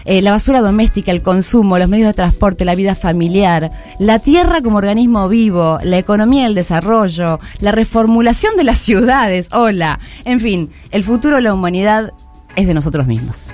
eh, 0.04 0.22
la 0.22 0.30
basura 0.30 0.60
doméstica, 0.60 1.10
el 1.10 1.22
consumo, 1.22 1.76
los 1.78 1.88
medios 1.88 2.06
de 2.08 2.14
transporte, 2.14 2.64
la 2.64 2.76
vida 2.76 2.94
familiar, 2.94 3.72
la 3.98 4.20
tierra 4.20 4.62
como 4.62 4.76
organismo 4.78 5.28
vivo, 5.28 5.78
la 5.82 5.98
economía 5.98 6.44
del 6.44 6.54
desarrollo, 6.54 7.40
la 7.60 7.72
reformulación 7.72 8.56
de 8.56 8.64
las 8.64 8.78
ciudades, 8.78 9.48
hola, 9.52 9.98
en 10.24 10.38
fin, 10.40 10.70
el 10.92 11.02
futuro 11.04 11.36
de 11.36 11.42
la 11.42 11.52
humanidad 11.52 12.12
es 12.58 12.66
de 12.66 12.74
nosotros 12.74 13.06
mismos. 13.06 13.52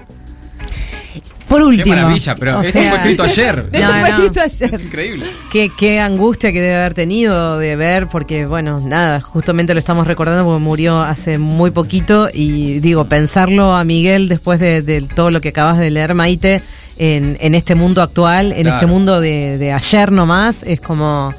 Por 1.49 1.58
Qué 1.61 1.64
último. 1.66 1.94
maravilla, 1.94 2.34
pero 2.34 2.58
O 2.58 2.62
esto 2.62 2.78
sea- 2.80 2.88
fue 2.90 2.99
escrito 2.99 3.23
ayer. 3.23 3.66
Esto 3.73 3.87
No, 3.87 3.90
fue 3.92 4.00
no. 4.00 4.06
escrito 4.16 4.40
ayer. 4.40 4.75
Es 4.75 4.82
increíble. 4.82 5.30
Qué, 5.52 5.70
qué 5.78 6.00
angustia 6.00 6.52
que 6.52 6.61
debe 6.61 6.75
haber 6.76 6.94
tenido 6.94 7.58
de 7.58 7.76
ver, 7.76 8.08
porque 8.08 8.46
bueno, 8.46 8.80
nada, 8.80 9.20
justamente 9.20 9.73
lo 9.75 9.78
estamos 9.78 10.06
recordando 10.06 10.44
porque 10.44 10.58
murió 10.64 11.00
hace 11.02 11.38
muy 11.38 11.70
poquito 11.70 12.28
y 12.32 12.80
digo, 12.80 13.04
pensarlo 13.04 13.76
a 13.76 13.84
Miguel 13.84 14.28
después 14.28 14.58
de, 14.58 14.82
de 14.82 15.02
todo 15.02 15.30
lo 15.30 15.40
que 15.40 15.50
acabas 15.50 15.78
de 15.78 15.90
leer, 15.90 16.14
Maite, 16.14 16.62
en, 16.99 17.37
en 17.40 17.54
este 17.54 17.75
mundo 17.76 18.02
actual, 18.02 18.50
en 18.52 18.62
Claro. 18.62 18.76
este 18.76 18.87
mundo 18.87 19.20
de, 19.20 19.58
de 19.58 19.73
ayer 19.73 20.11
nomás, 20.11 20.62
es 20.64 20.80
como 20.80 21.34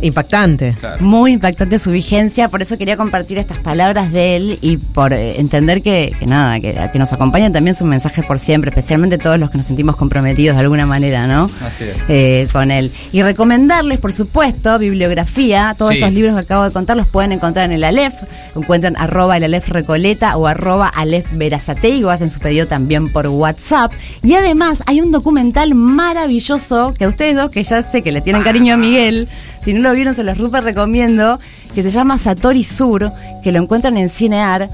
impactante. 0.00 0.74
Claro. 0.80 1.02
Muy 1.04 1.32
impactante 1.32 1.78
su 1.78 1.90
vigencia, 1.90 2.48
por 2.48 2.62
eso 2.62 2.76
quería 2.78 2.96
compartir 2.96 3.38
estas 3.38 3.58
palabras 3.58 4.12
de 4.12 4.36
él 4.36 4.58
y 4.60 4.76
por 4.76 5.12
eh, 5.12 5.40
entender 5.40 5.82
que, 5.82 6.14
que 6.18 6.26
nada, 6.26 6.60
que, 6.60 6.74
que 6.92 6.98
nos 6.98 7.12
acompañan 7.12 7.52
también 7.52 7.74
su 7.74 7.84
mensaje 7.84 8.22
por 8.22 8.38
siempre, 8.38 8.70
especialmente 8.70 9.18
todos 9.18 9.38
los 9.38 9.50
que 9.50 9.56
nos 9.58 9.66
sentimos 9.66 9.96
comprometidos 9.96 10.56
de 10.56 10.60
alguna 10.62 10.86
manera, 10.86 11.26
¿no? 11.26 11.50
Así 11.64 11.84
es. 11.84 12.04
Eh, 12.08 12.46
con 12.52 12.70
él. 12.70 12.92
Y 13.12 13.22
recomendarles, 13.22 13.98
por 13.98 14.12
supuesto, 14.12 14.78
bibliografía. 14.78 15.74
Todos 15.76 15.92
Sí. 15.92 15.98
estos 15.98 16.12
libros 16.12 16.34
que 16.34 16.40
acabo 16.40 16.64
de 16.64 16.70
contar 16.72 16.96
los 16.96 17.06
pueden 17.06 17.32
encontrar 17.32 17.66
en 17.66 17.72
el 17.72 17.84
Aleph. 17.84 18.14
Encuentran 18.56 18.96
arroba 18.96 19.36
el 19.36 19.44
Aleph 19.44 19.68
Recoleta 19.68 20.36
o 20.36 20.46
arroba 20.46 20.88
Aleph 20.88 21.26
Verazatei 21.32 22.02
o 22.04 22.10
hacen 22.10 22.30
su 22.30 22.40
pedido 22.40 22.66
también 22.66 23.12
por 23.12 23.26
WhatsApp. 23.26 23.92
Y 24.22 24.34
además 24.34 24.82
hay 24.86 25.00
un 25.00 25.10
documental 25.12 25.74
maravilloso 25.74 26.94
que 26.96 27.04
a 27.04 27.08
ustedes 27.08 27.36
dos, 27.36 27.50
que 27.50 27.62
ya 27.62 27.82
sé 27.82 28.02
que 28.02 28.12
le 28.12 28.20
tienen 28.20 28.42
cariño 28.42 28.74
a 28.74 28.76
Miguel, 28.76 29.28
si 29.64 29.72
no 29.72 29.80
lo 29.80 29.92
vieron 29.94 30.14
se 30.14 30.22
los 30.24 30.36
súper 30.36 30.62
recomiendo, 30.62 31.38
que 31.74 31.82
se 31.82 31.90
llama 31.90 32.18
Satori 32.18 32.64
Sur, 32.64 33.10
que 33.42 33.50
lo 33.50 33.60
encuentran 33.60 33.96
en 33.96 34.08
Cinear 34.10 34.68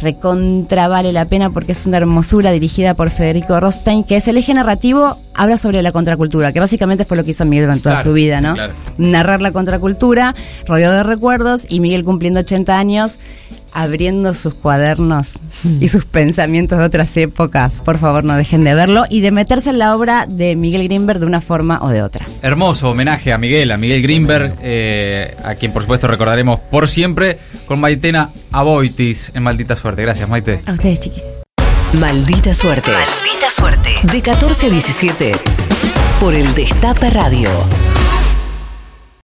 recontra 0.00 0.86
vale 0.88 1.12
la 1.12 1.24
pena 1.24 1.50
porque 1.50 1.72
es 1.72 1.84
una 1.86 1.96
hermosura 1.96 2.52
dirigida 2.52 2.94
por 2.94 3.10
Federico 3.10 3.58
Rostein, 3.58 4.04
que 4.04 4.16
es 4.16 4.28
el 4.28 4.36
eje 4.36 4.54
narrativo, 4.54 5.18
habla 5.34 5.56
sobre 5.56 5.82
la 5.82 5.92
contracultura, 5.92 6.52
que 6.52 6.60
básicamente 6.60 7.04
fue 7.04 7.16
lo 7.16 7.24
que 7.24 7.32
hizo 7.32 7.44
Miguel 7.44 7.64
durante 7.64 7.82
toda 7.82 7.96
Claro, 7.96 8.10
su 8.10 8.14
vida, 8.14 8.38
sí, 8.38 8.44
¿no? 8.44 8.54
claro. 8.54 8.72
Narrar 8.96 9.42
la 9.42 9.52
contracultura, 9.52 10.34
rodeado 10.66 10.94
de 10.98 11.02
recuerdos, 11.02 11.66
y 11.68 11.80
Miguel 11.80 12.04
cumpliendo 12.04 12.40
80 12.40 12.78
años, 12.78 13.18
abriendo 13.72 14.34
sus 14.34 14.54
cuadernos 14.54 15.38
y 15.80 15.88
sus 15.88 16.04
pensamientos 16.04 16.78
de 16.78 16.84
otras 16.84 17.16
épocas. 17.16 17.80
Por 17.84 17.98
favor, 17.98 18.24
no 18.24 18.36
dejen 18.36 18.64
de 18.64 18.74
verlo 18.74 19.04
y 19.08 19.20
de 19.20 19.30
meterse 19.30 19.70
en 19.70 19.78
la 19.78 19.94
obra 19.94 20.26
de 20.26 20.56
Miguel 20.56 20.84
Greenberg 20.84 21.20
de 21.20 21.26
una 21.26 21.40
forma 21.40 21.80
o 21.82 21.88
de 21.88 22.02
otra. 22.02 22.26
Hermoso 22.42 22.90
homenaje 22.90 23.32
a 23.32 23.38
Miguel, 23.38 23.70
a 23.72 23.76
Miguel 23.76 24.02
Greenberg, 24.02 24.56
eh, 24.62 25.36
a 25.44 25.54
quien 25.54 25.72
por 25.72 25.82
supuesto 25.82 26.06
recordaremos 26.06 26.60
por 26.70 26.88
siempre, 26.88 27.38
con 27.66 27.80
Maitena 27.80 28.30
Aboitis 28.52 29.32
en 29.34 29.42
Maldita 29.42 29.76
Suerte. 29.76 30.02
Gracias, 30.02 30.28
Maite. 30.28 30.60
A 30.66 30.72
ustedes, 30.72 31.00
chiquis. 31.00 31.40
Maldita 31.94 32.54
suerte. 32.54 32.90
Maldita 32.90 33.50
suerte. 33.50 33.90
De 34.12 34.20
14 34.20 34.66
a 34.66 34.70
17. 34.70 35.32
Por 36.20 36.34
el 36.34 36.54
Destape 36.54 37.08
Radio. 37.10 37.48